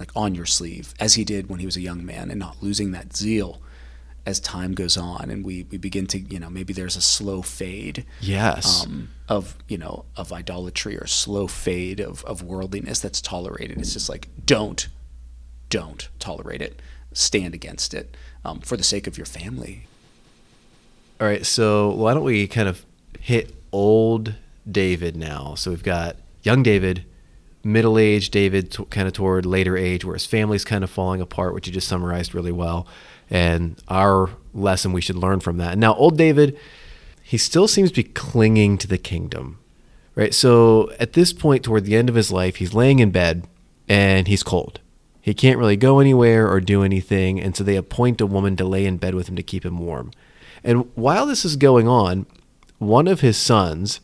[0.01, 2.57] like on your sleeve, as he did when he was a young man, and not
[2.63, 3.61] losing that zeal
[4.25, 7.43] as time goes on, and we we begin to you know maybe there's a slow
[7.43, 8.85] fade Yes.
[8.85, 13.79] um, of you know of idolatry or slow fade of, of worldliness that's tolerated.
[13.79, 14.89] It's just like don't,
[15.71, 16.81] don't tolerate it.
[17.17, 18.15] Stand against it
[18.45, 19.87] um, for the sake of your family.
[21.19, 22.85] All right, so why don't we kind of
[23.19, 24.35] hit old
[24.71, 25.55] David now?
[25.55, 27.07] So we've got young David,
[27.65, 31.23] middle aged David, t- kind of toward later age, where his family's kind of falling
[31.23, 32.87] apart, which you just summarized really well,
[33.31, 35.79] and our lesson we should learn from that.
[35.79, 36.59] Now, old David,
[37.23, 39.59] he still seems to be clinging to the kingdom,
[40.15, 40.35] right?
[40.35, 43.47] So at this point, toward the end of his life, he's laying in bed
[43.89, 44.81] and he's cold.
[45.27, 48.65] He can't really go anywhere or do anything, and so they appoint a woman to
[48.65, 50.13] lay in bed with him to keep him warm.
[50.63, 52.27] And while this is going on,
[52.79, 53.99] one of his sons,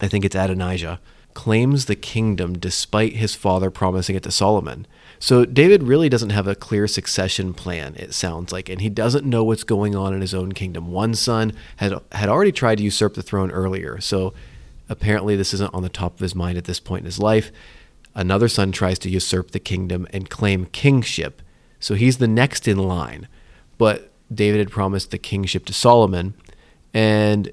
[0.00, 1.00] I think it's Adonijah,
[1.34, 4.86] claims the kingdom despite his father promising it to Solomon.
[5.18, 9.26] So David really doesn't have a clear succession plan, it sounds like, and he doesn't
[9.26, 10.92] know what's going on in his own kingdom.
[10.92, 14.34] One son had had already tried to usurp the throne earlier, so
[14.88, 17.50] apparently this isn't on the top of his mind at this point in his life.
[18.14, 21.42] Another son tries to usurp the kingdom and claim kingship.
[21.78, 23.28] So he's the next in line.
[23.78, 26.34] But David had promised the kingship to Solomon,
[26.92, 27.50] and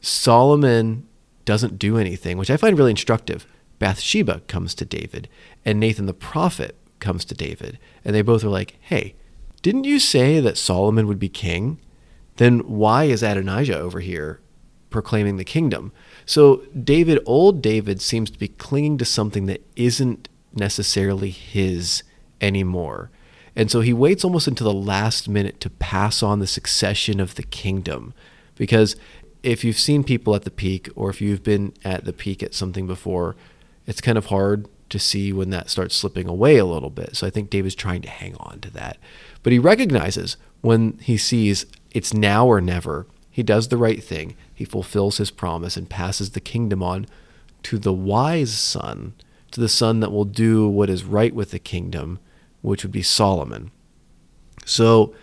[0.00, 1.06] Solomon
[1.44, 3.46] doesn't do anything, which I find really instructive.
[3.78, 5.28] Bathsheba comes to David,
[5.64, 9.14] and Nathan the prophet comes to David, and they both are like, "Hey,
[9.62, 11.78] didn't you say that Solomon would be king?
[12.36, 14.40] Then why is Adonijah over here
[14.90, 15.92] proclaiming the kingdom?"
[16.28, 22.02] So David, old David, seems to be clinging to something that isn't necessarily his
[22.38, 23.10] anymore.
[23.56, 27.36] And so he waits almost until the last minute to pass on the succession of
[27.36, 28.12] the kingdom.
[28.56, 28.94] Because
[29.42, 32.52] if you've seen people at the peak, or if you've been at the peak at
[32.52, 33.34] something before,
[33.86, 37.16] it's kind of hard to see when that starts slipping away a little bit.
[37.16, 38.98] So I think David's trying to hang on to that.
[39.42, 43.06] But he recognizes when he sees it's now or never,
[43.38, 44.34] he does the right thing.
[44.52, 47.06] He fulfills his promise and passes the kingdom on
[47.62, 49.12] to the wise son,
[49.52, 52.18] to the son that will do what is right with the kingdom,
[52.62, 53.70] which would be Solomon.
[54.66, 55.14] So,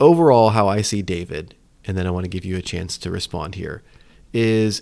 [0.00, 1.54] overall, how I see David,
[1.84, 3.82] and then I want to give you a chance to respond here,
[4.32, 4.80] is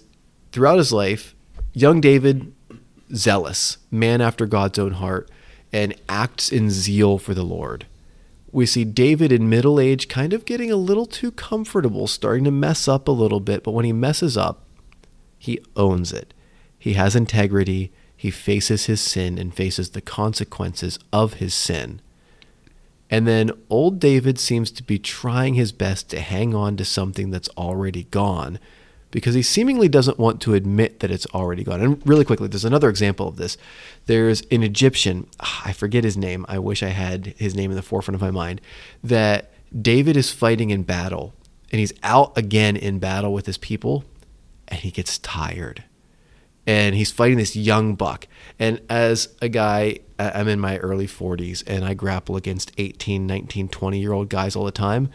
[0.53, 1.35] throughout his life,
[1.73, 2.53] young David,
[3.13, 5.29] zealous, man after God's own heart,
[5.73, 7.87] and acts in zeal for the Lord.
[8.51, 12.51] We see David in middle age kind of getting a little too comfortable, starting to
[12.51, 14.65] mess up a little bit, but when he messes up,
[15.39, 16.33] he owns it.
[16.79, 17.93] He has integrity.
[18.17, 22.01] He faces his sin and faces the consequences of his sin.
[23.11, 27.31] And then old David seems to be trying his best to hang on to something
[27.31, 28.59] that's already gone
[29.11, 31.81] because he seemingly doesn't want to admit that it's already gone.
[31.81, 33.57] And really quickly, there's another example of this.
[34.07, 36.45] There's an Egyptian, ah, I forget his name.
[36.49, 38.61] I wish I had his name in the forefront of my mind,
[39.03, 39.51] that
[39.81, 41.35] David is fighting in battle
[41.71, 44.05] and he's out again in battle with his people
[44.67, 45.85] and he gets tired
[46.69, 48.27] and he's fighting this young buck.
[48.59, 53.69] And as a guy, I'm in my early 40s and I grapple against 18, 19,
[53.69, 55.09] 20 year old guys all the time.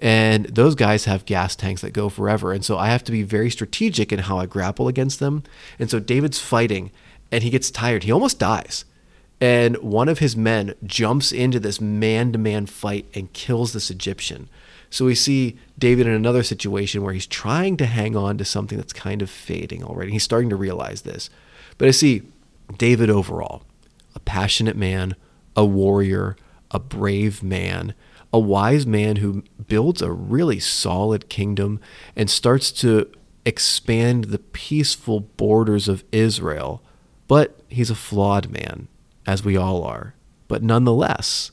[0.00, 2.52] And those guys have gas tanks that go forever.
[2.52, 5.42] And so I have to be very strategic in how I grapple against them.
[5.78, 6.90] And so David's fighting
[7.30, 8.04] and he gets tired.
[8.04, 8.86] He almost dies.
[9.42, 13.90] And one of his men jumps into this man to man fight and kills this
[13.90, 14.48] Egyptian.
[14.88, 18.76] So we see David in another situation where he's trying to hang on to something
[18.76, 20.12] that's kind of fading already.
[20.12, 21.30] He's starting to realize this.
[21.78, 22.22] But I see
[22.76, 23.62] David overall,
[24.14, 25.14] a passionate man,
[25.56, 26.36] a warrior,
[26.70, 27.94] a brave man,
[28.32, 31.80] a wise man who builds a really solid kingdom
[32.14, 33.10] and starts to
[33.44, 36.82] expand the peaceful borders of Israel.
[37.26, 38.88] But he's a flawed man,
[39.26, 40.14] as we all are.
[40.48, 41.50] But nonetheless,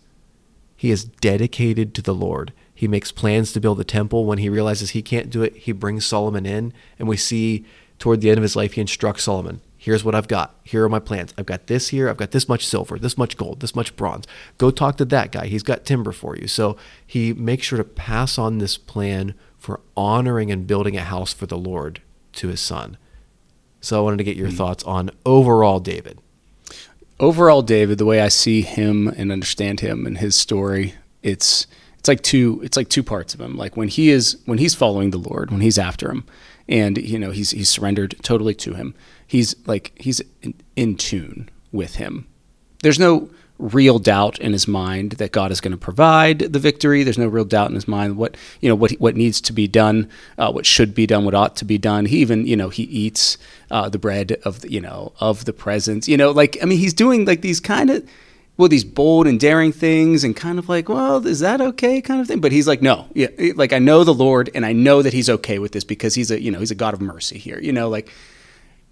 [0.76, 2.54] he is dedicated to the Lord.
[2.74, 4.26] He makes plans to build the temple.
[4.26, 6.74] When he realizes he can't do it, he brings Solomon in.
[7.00, 7.66] And we see
[7.98, 10.56] toward the end of his life, he instructs Solomon here's what I've got.
[10.64, 11.34] Here are my plans.
[11.38, 12.10] I've got this here.
[12.10, 14.26] I've got this much silver, this much gold, this much bronze.
[14.58, 15.48] Go talk to that guy.
[15.48, 16.48] He's got timber for you.
[16.48, 21.34] So he makes sure to pass on this plan for honoring and building a house
[21.34, 22.02] for the Lord
[22.34, 22.98] to his son.
[23.80, 24.56] So I wanted to get your hmm.
[24.56, 26.20] thoughts on overall David.
[27.20, 31.66] overall david the way i see him and understand him and his story it's
[31.98, 34.76] it's like two it's like two parts of him like when he is when he's
[34.76, 36.24] following the lord when he's after him
[36.70, 38.94] and you know he's he's surrendered totally to him
[39.28, 42.28] he's like he's in, in tune with him
[42.82, 47.04] there's no real doubt in his mind that God is going to provide the victory.
[47.04, 49.68] There's no real doubt in his mind what you know what what needs to be
[49.68, 52.06] done, uh, what should be done, what ought to be done.
[52.06, 53.38] He even you know he eats
[53.72, 56.08] uh, the bread of the, you know of the presence.
[56.08, 58.08] You know, like I mean, he's doing like these kind of
[58.58, 62.20] well these bold and daring things and kind of like well is that okay kind
[62.20, 65.04] of thing but he's like no yeah like i know the lord and i know
[65.04, 67.38] that he's okay with this because he's a you know he's a god of mercy
[67.38, 68.12] here you know like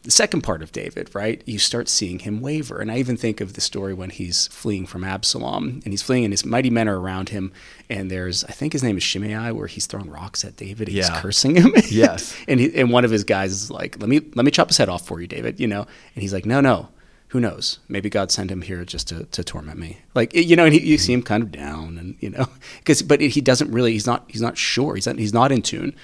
[0.06, 1.42] the second part of David, right?
[1.46, 2.80] You start seeing him waver.
[2.80, 6.24] And I even think of the story when he's fleeing from Absalom and he's fleeing
[6.24, 7.52] and his mighty men are around him.
[7.90, 10.88] And there's, I think his name is Shimei, where he's throwing rocks at David.
[10.88, 11.20] He's Yeah.
[11.22, 11.74] cursing him.
[11.90, 12.36] Yes.
[12.48, 14.78] and he, and one of his guys is like, let me, let me chop his
[14.78, 15.82] head off for you, David, you know?
[16.14, 16.90] And he's like, no, no,
[17.30, 17.80] who knows?
[17.90, 19.98] Maybe God sent him here just to, to torment me.
[20.14, 22.48] Like, you know, and he, you see him kind of down and, you know,
[22.78, 24.94] because, but he doesn't really, he's not, he's not sure.
[24.96, 25.96] He's not, he's not in tune.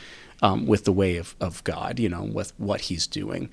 [0.44, 3.52] Um, with the way of, of God, you know, with what he's doing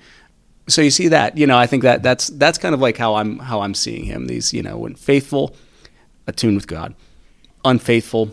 [0.69, 3.15] so you see that you know i think that that's that's kind of like how
[3.15, 5.55] i'm how i'm seeing him these you know when faithful
[6.27, 6.93] attuned with god
[7.65, 8.31] unfaithful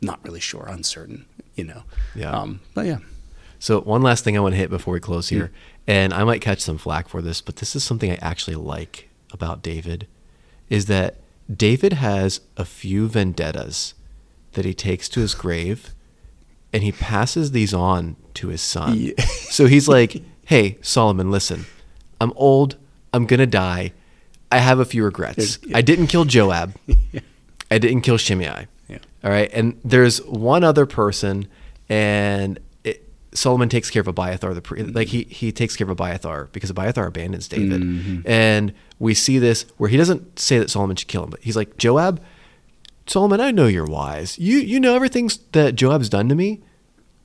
[0.00, 1.24] not really sure uncertain
[1.54, 1.82] you know
[2.14, 2.30] Yeah.
[2.30, 2.98] um but yeah
[3.58, 5.50] So one last thing I want to hit before we close here,
[5.86, 9.08] and I might catch some flack for this, but this is something I actually like
[9.32, 10.06] about David,
[10.68, 11.16] is that
[11.50, 13.94] David has a few vendettas
[14.52, 15.94] that he takes to his grave,
[16.72, 18.98] and he passes these on to his son.
[18.98, 19.24] Yeah.
[19.56, 21.66] So he's like, "Hey, Solomon, listen,
[22.20, 22.76] I'm old.
[23.12, 23.92] I'm gonna die.
[24.50, 25.58] I have a few regrets.
[25.74, 26.74] I didn't kill Joab.
[27.70, 28.66] I didn't kill Shimei.
[28.88, 28.98] Yeah.
[29.24, 29.50] All right.
[29.52, 31.48] And there's one other person,
[31.88, 34.54] and it, Solomon takes care of Abiathar.
[34.54, 38.20] The pre- like he he takes care of Abiathar because Abiathar abandons David, mm-hmm.
[38.24, 41.56] and we see this where he doesn't say that Solomon should kill him, but he's
[41.56, 42.22] like Joab.
[43.08, 44.38] Solomon, I know you're wise.
[44.38, 46.60] You you know everything that Joab's done to me.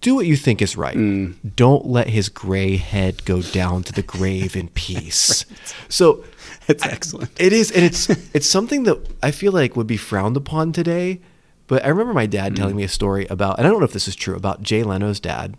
[0.02, 0.98] Do what you think is right.
[0.98, 1.56] Mm.
[1.56, 5.46] Don't let his gray head go down to the grave in peace.
[5.90, 6.24] So
[6.68, 7.32] That's excellent.
[7.40, 11.22] it is, and it's it's something that I feel like would be frowned upon today.
[11.68, 12.80] But I remember my dad telling mm.
[12.80, 15.22] me a story about, and I don't know if this is true, about Jay Leno's
[15.22, 15.56] dad,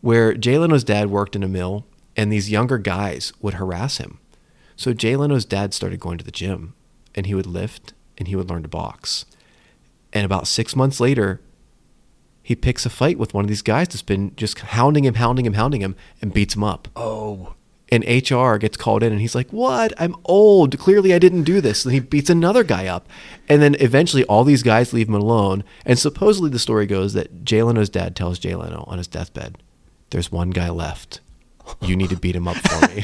[0.00, 1.84] where Jay Leno's dad worked in a mill,
[2.16, 4.20] and these younger guys would harass him.
[4.76, 6.74] So Jay Leno's dad started going to the gym,
[7.14, 9.24] and he would lift, and he would learn to box.
[10.12, 11.40] And about six months later,
[12.46, 15.44] he picks a fight with one of these guys that's been just hounding him, hounding
[15.44, 17.56] him, hounding him, and beats him up oh
[17.90, 19.92] and HR gets called in and he's like, What?
[19.98, 20.78] I'm old.
[20.78, 21.84] Clearly I didn't do this.
[21.84, 23.08] And he beats another guy up.
[23.48, 25.62] And then eventually all these guys leave him alone.
[25.84, 29.58] And supposedly the story goes that Jay Leno's dad tells Jay Leno on his deathbed,
[30.10, 31.20] There's one guy left.
[31.80, 33.02] You need to beat him up for me.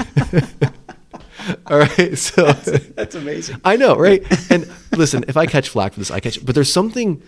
[1.66, 2.18] all right.
[2.18, 4.24] So that's amazing I know, right?
[4.51, 7.22] And listen, if I catch flack for this, I catch but there's something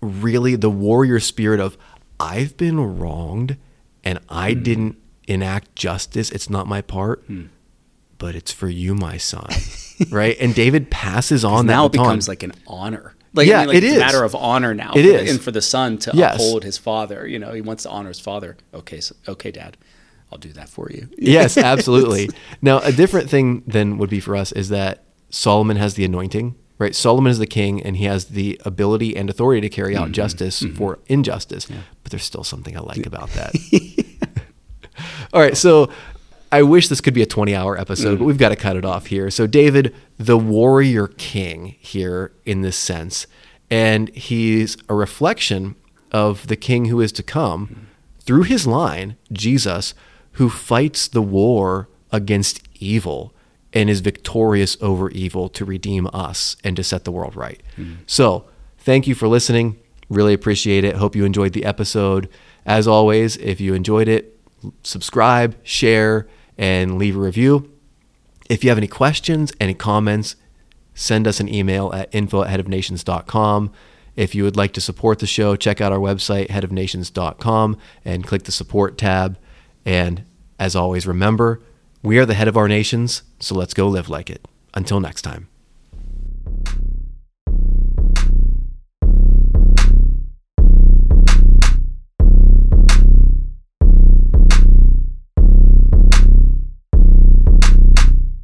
[0.00, 1.76] really the warrior spirit of
[2.18, 3.56] I've been wronged
[4.04, 4.62] and I Hmm.
[4.62, 4.96] didn't
[5.28, 6.30] enact justice.
[6.30, 7.24] It's not my part,
[8.18, 9.48] but it's for you, my son.
[10.10, 10.36] right?
[10.40, 12.04] And David passes on that now it baton.
[12.06, 13.96] becomes like an honor like, Yeah, I mean, like it it's is.
[13.98, 15.30] a matter of honor now It the- is.
[15.30, 16.34] and for the son to Yes.
[16.34, 19.76] uphold his father you know he wants to honor his father okay so, okay dad
[20.32, 22.28] i'll do that for you yes, absolutely.
[22.60, 26.56] Now, a different thing than would be for us is that Solomon has the anointing,
[26.80, 26.96] right?
[26.96, 30.04] Solomon is the king and he has the ability and authority to carry Mm-hmm.
[30.04, 30.74] out justice mm-hmm.
[30.76, 31.66] for injustice.
[32.02, 33.54] But there's still something I like about that.
[35.32, 35.90] All right, so
[36.50, 38.24] I wish this could be a 20 hour episode, but mm-hmm.
[38.24, 39.30] we've got to cut it off here.
[39.30, 43.26] So, David, the warrior king here in this sense,
[43.70, 45.76] and he's a reflection
[46.10, 47.80] of the king who is to come mm-hmm.
[48.20, 49.94] through his line, Jesus,
[50.32, 53.34] who fights the war against evil
[53.72, 57.62] and is victorious over evil to redeem us and to set the world right.
[58.06, 58.46] So,
[58.78, 59.78] thank you for listening.
[60.08, 60.96] Really appreciate it.
[60.96, 62.28] Hope you enjoyed the episode.
[62.66, 64.38] As always, if you enjoyed it,
[64.82, 67.70] subscribe, share, and leave a review.
[68.48, 70.34] If you have any questions, any comments,
[70.94, 73.70] send us an email at info at.
[74.16, 78.42] If you would like to support the show, check out our website, headofnations.com, and click
[78.42, 79.38] the support tab.
[79.86, 80.24] And
[80.58, 81.62] as always, remember,
[82.02, 84.46] we are the head of our nations, so let's go live like it.
[84.72, 85.49] Until next time.